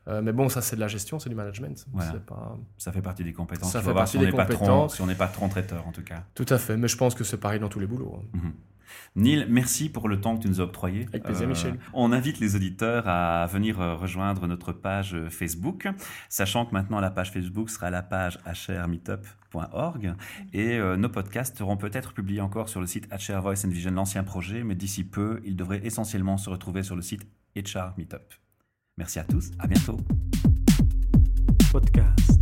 Euh, 0.07 0.21
mais 0.21 0.31
bon, 0.31 0.49
ça 0.49 0.61
c'est 0.61 0.75
de 0.75 0.81
la 0.81 0.87
gestion, 0.87 1.19
c'est 1.19 1.29
du 1.29 1.35
management. 1.35 1.85
Voilà. 1.91 2.11
C'est 2.11 2.25
pas... 2.25 2.57
Ça 2.77 2.91
fait 2.91 3.01
partie 3.01 3.23
des 3.23 3.33
compétences. 3.33 3.71
Ça 3.71 3.79
fait 3.79 3.85
voir 3.91 3.95
partie 3.97 4.11
si 4.11 4.17
on 4.17 4.21
des 4.21 4.25
n'est 4.27 4.31
pas 4.31 4.45
patron, 4.45 4.65
compétences. 4.65 4.95
si 4.95 5.01
on 5.01 5.07
n'est 5.07 5.15
pas 5.15 5.27
patron 5.27 5.49
traiteur 5.49 5.87
en 5.87 5.91
tout 5.91 6.03
cas. 6.03 6.23
Tout 6.33 6.45
à 6.49 6.57
fait, 6.57 6.77
mais 6.77 6.87
je 6.87 6.97
pense 6.97 7.13
que 7.15 7.23
c'est 7.23 7.37
pareil 7.37 7.59
dans 7.59 7.69
tous 7.69 7.79
les 7.79 7.87
boulots. 7.87 8.21
Mhm. 8.33 8.53
Neil, 9.15 9.45
merci 9.49 9.89
pour 9.89 10.07
le 10.07 10.21
temps 10.21 10.37
que 10.37 10.43
tu 10.43 10.47
nous 10.47 10.61
as 10.61 10.63
octroyé. 10.63 11.01
Euh, 11.01 11.09
Avec 11.09 11.23
plaisir, 11.23 11.47
Michel. 11.47 11.77
On 11.93 12.11
invite 12.11 12.39
les 12.39 12.55
auditeurs 12.55 13.07
à 13.07 13.45
venir 13.47 13.81
euh, 13.81 13.95
rejoindre 13.95 14.47
notre 14.47 14.71
page 14.73 15.13
euh, 15.15 15.29
Facebook, 15.29 15.87
sachant 16.29 16.65
que 16.65 16.73
maintenant 16.73 16.99
la 16.99 17.09
page 17.09 17.31
Facebook 17.31 17.69
sera 17.69 17.89
la 17.89 18.03
page 18.03 18.39
hrmeetup.org 18.45 20.13
et 20.53 20.77
euh, 20.77 20.97
nos 20.97 21.09
podcasts 21.09 21.57
seront 21.57 21.77
peut-être 21.77 22.13
publiés 22.13 22.41
encore 22.41 22.69
sur 22.69 22.79
le 22.79 22.87
site 22.87 23.07
HR 23.11 23.41
Voice 23.41 23.65
and 23.65 23.69
Vision, 23.69 23.91
l'ancien 23.91 24.23
projet, 24.23 24.63
mais 24.63 24.75
d'ici 24.75 25.03
peu, 25.03 25.41
ils 25.43 25.55
devraient 25.55 25.85
essentiellement 25.85 26.37
se 26.37 26.49
retrouver 26.49 26.83
sur 26.83 26.95
le 26.95 27.01
site 27.01 27.27
HR 27.55 27.93
Meetup. 27.97 28.33
Merci 28.97 29.19
à 29.19 29.23
tous, 29.23 29.51
à 29.59 29.67
bientôt. 29.67 29.97
Podcast. 31.71 32.36